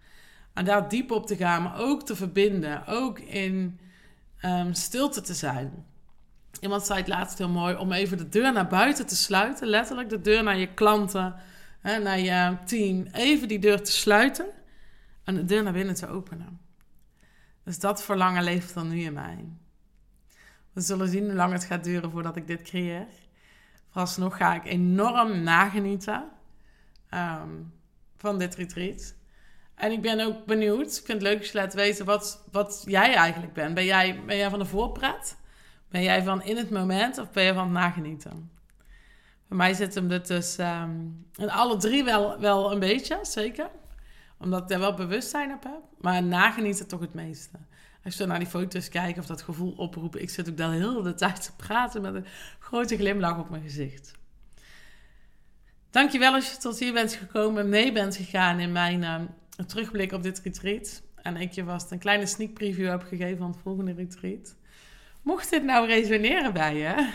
En 0.52 0.64
daar 0.64 0.88
diep 0.88 1.10
op 1.10 1.26
te 1.26 1.36
gaan, 1.36 1.62
maar 1.62 1.78
ook 1.78 2.06
te 2.06 2.16
verbinden. 2.16 2.86
Ook 2.86 3.18
in 3.18 3.80
um, 4.42 4.74
stilte 4.74 5.20
te 5.20 5.34
zijn. 5.34 5.86
Iemand 6.60 6.86
zei 6.86 6.98
het 6.98 7.08
laatst 7.08 7.38
heel 7.38 7.48
mooi 7.48 7.76
om 7.76 7.92
even 7.92 8.18
de 8.18 8.28
deur 8.28 8.52
naar 8.52 8.66
buiten 8.66 9.06
te 9.06 9.16
sluiten. 9.16 9.68
Letterlijk 9.68 10.08
de 10.08 10.20
deur 10.20 10.42
naar 10.42 10.58
je 10.58 10.74
klanten, 10.74 11.34
hè, 11.80 11.98
naar 11.98 12.18
je 12.18 12.56
team. 12.64 13.06
Even 13.12 13.48
die 13.48 13.58
deur 13.58 13.82
te 13.82 13.92
sluiten 13.92 14.46
en 15.24 15.34
de 15.34 15.44
deur 15.44 15.62
naar 15.62 15.72
binnen 15.72 15.94
te 15.94 16.08
openen. 16.08 16.60
Dus 17.64 17.78
dat 17.78 18.04
verlangen 18.04 18.42
leeft 18.42 18.74
dan 18.74 18.88
nu 18.88 19.00
in 19.00 19.12
mij. 19.12 19.44
We 20.74 20.80
zullen 20.80 21.08
zien 21.08 21.24
hoe 21.24 21.34
lang 21.34 21.52
het 21.52 21.64
gaat 21.64 21.84
duren 21.84 22.10
voordat 22.10 22.36
ik 22.36 22.46
dit 22.46 22.62
creëer. 22.62 23.06
Vooralsnog 23.90 24.36
ga 24.36 24.54
ik 24.54 24.64
enorm 24.64 25.42
nagenieten 25.42 26.24
um, 27.10 27.72
van 28.16 28.38
dit 28.38 28.54
retreat. 28.54 29.14
En 29.74 29.92
ik 29.92 30.02
ben 30.02 30.20
ook 30.20 30.46
benieuwd, 30.46 30.86
ik 30.96 31.04
vind 31.04 31.08
het 31.08 31.22
leuk 31.22 31.38
als 31.38 31.50
je 31.50 31.58
laat 31.58 31.74
weten 31.74 32.04
wat, 32.04 32.44
wat 32.52 32.82
jij 32.86 33.14
eigenlijk 33.14 33.52
bent. 33.52 33.74
Ben 33.74 33.84
jij, 33.84 34.22
ben 34.26 34.36
jij 34.36 34.50
van 34.50 34.58
de 34.58 34.64
voorpret? 34.64 35.36
Ben 35.88 36.02
jij 36.02 36.22
van 36.22 36.42
in 36.42 36.56
het 36.56 36.70
moment 36.70 37.18
of 37.18 37.30
ben 37.30 37.44
je 37.44 37.54
van 37.54 37.64
het 37.64 37.72
nagenieten? 37.72 38.50
Voor 39.46 39.56
mij 39.56 39.74
zit 39.74 39.94
hem 39.94 40.10
er 40.10 40.26
dus 40.26 40.58
um, 40.58 41.26
in 41.36 41.50
alle 41.50 41.76
drie 41.76 42.04
wel, 42.04 42.38
wel 42.38 42.72
een 42.72 42.78
beetje, 42.78 43.18
zeker. 43.22 43.70
Omdat 44.38 44.62
ik 44.62 44.68
daar 44.68 44.78
wel 44.78 44.94
bewustzijn 44.94 45.52
op 45.52 45.62
heb. 45.62 45.80
Maar 45.98 46.22
nagenieten 46.22 46.88
toch 46.88 47.00
het 47.00 47.14
meeste. 47.14 47.58
Als 48.04 48.16
je 48.16 48.26
naar 48.26 48.38
die 48.38 48.48
foto's 48.48 48.88
kijkt 48.88 49.18
of 49.18 49.26
dat 49.26 49.42
gevoel 49.42 49.74
oproepen. 49.76 50.22
Ik 50.22 50.30
zit 50.30 50.48
ook 50.48 50.56
dan 50.56 50.70
heel 50.70 51.02
de 51.02 51.14
tijd 51.14 51.42
te 51.42 51.52
praten 51.56 52.02
met 52.02 52.14
een 52.14 52.26
grote 52.58 52.96
glimlach 52.96 53.38
op 53.38 53.50
mijn 53.50 53.62
gezicht. 53.62 54.12
Dankjewel 55.90 56.34
als 56.34 56.50
je 56.50 56.56
tot 56.56 56.78
hier 56.78 56.92
bent 56.92 57.12
gekomen, 57.12 57.68
mee 57.68 57.92
bent 57.92 58.16
gegaan 58.16 58.60
in 58.60 58.72
mijn 58.72 59.02
uh, 59.02 59.66
terugblik 59.66 60.12
op 60.12 60.22
dit 60.22 60.40
retreat. 60.44 61.02
En 61.14 61.36
ik 61.36 61.52
je 61.52 61.64
vast 61.64 61.90
een 61.90 61.98
kleine 61.98 62.26
sneak 62.26 62.52
preview 62.52 62.88
heb 62.88 63.02
gegeven 63.02 63.38
van 63.38 63.50
het 63.50 63.60
volgende 63.62 63.92
retreat. 63.92 64.56
Mocht 65.22 65.50
dit 65.50 65.64
nou 65.64 65.86
resoneren 65.86 66.52
bij 66.52 66.76
je, 66.76 67.10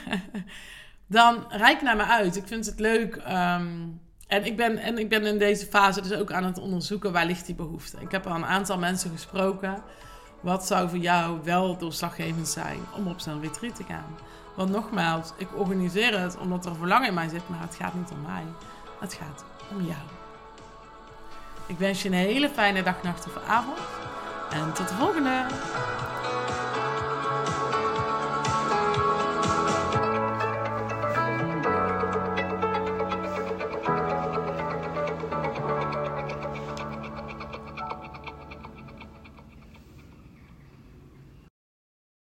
dan 1.07 1.45
rijk 1.49 1.81
naar 1.81 1.95
me 1.95 2.03
uit. 2.03 2.35
Ik 2.35 2.47
vind 2.47 2.65
het 2.65 2.79
leuk. 2.79 3.15
Um, 3.15 4.01
en, 4.27 4.45
ik 4.45 4.57
ben, 4.57 4.77
en 4.77 4.97
ik 4.97 5.09
ben 5.09 5.25
in 5.25 5.37
deze 5.37 5.65
fase 5.65 6.01
dus 6.01 6.13
ook 6.13 6.31
aan 6.31 6.43
het 6.43 6.57
onderzoeken 6.57 7.11
waar 7.11 7.25
ligt 7.25 7.45
die 7.45 7.55
behoefte. 7.55 7.97
Ik 7.99 8.11
heb 8.11 8.27
al 8.27 8.35
een 8.35 8.45
aantal 8.45 8.77
mensen 8.77 9.11
gesproken. 9.11 9.83
Wat 10.41 10.65
zou 10.65 10.89
voor 10.89 10.97
jou 10.97 11.39
wel 11.43 11.77
doorslaggevend 11.77 12.47
zijn 12.47 12.79
om 12.95 13.07
op 13.07 13.19
zo'n 13.19 13.41
retreat 13.41 13.75
te 13.75 13.83
gaan? 13.83 14.15
Want 14.55 14.71
nogmaals, 14.71 15.33
ik 15.37 15.47
organiseer 15.55 16.19
het 16.19 16.37
omdat 16.37 16.65
er 16.65 16.75
verlangen 16.75 17.07
in 17.07 17.13
mij 17.13 17.29
zit, 17.29 17.49
maar 17.49 17.61
het 17.61 17.75
gaat 17.75 17.93
niet 17.93 18.11
om 18.11 18.21
mij. 18.21 18.43
Het 18.99 19.13
gaat 19.13 19.43
om 19.71 19.85
jou. 19.85 19.99
Ik 21.65 21.77
wens 21.77 22.01
je 22.01 22.09
een 22.09 22.15
hele 22.15 22.49
fijne 22.49 22.83
dag, 22.83 23.03
nacht 23.03 23.25
of 23.25 23.43
avond. 23.47 23.77
En 24.49 24.73
tot 24.73 24.87
de 24.87 24.95
volgende! 24.95 25.45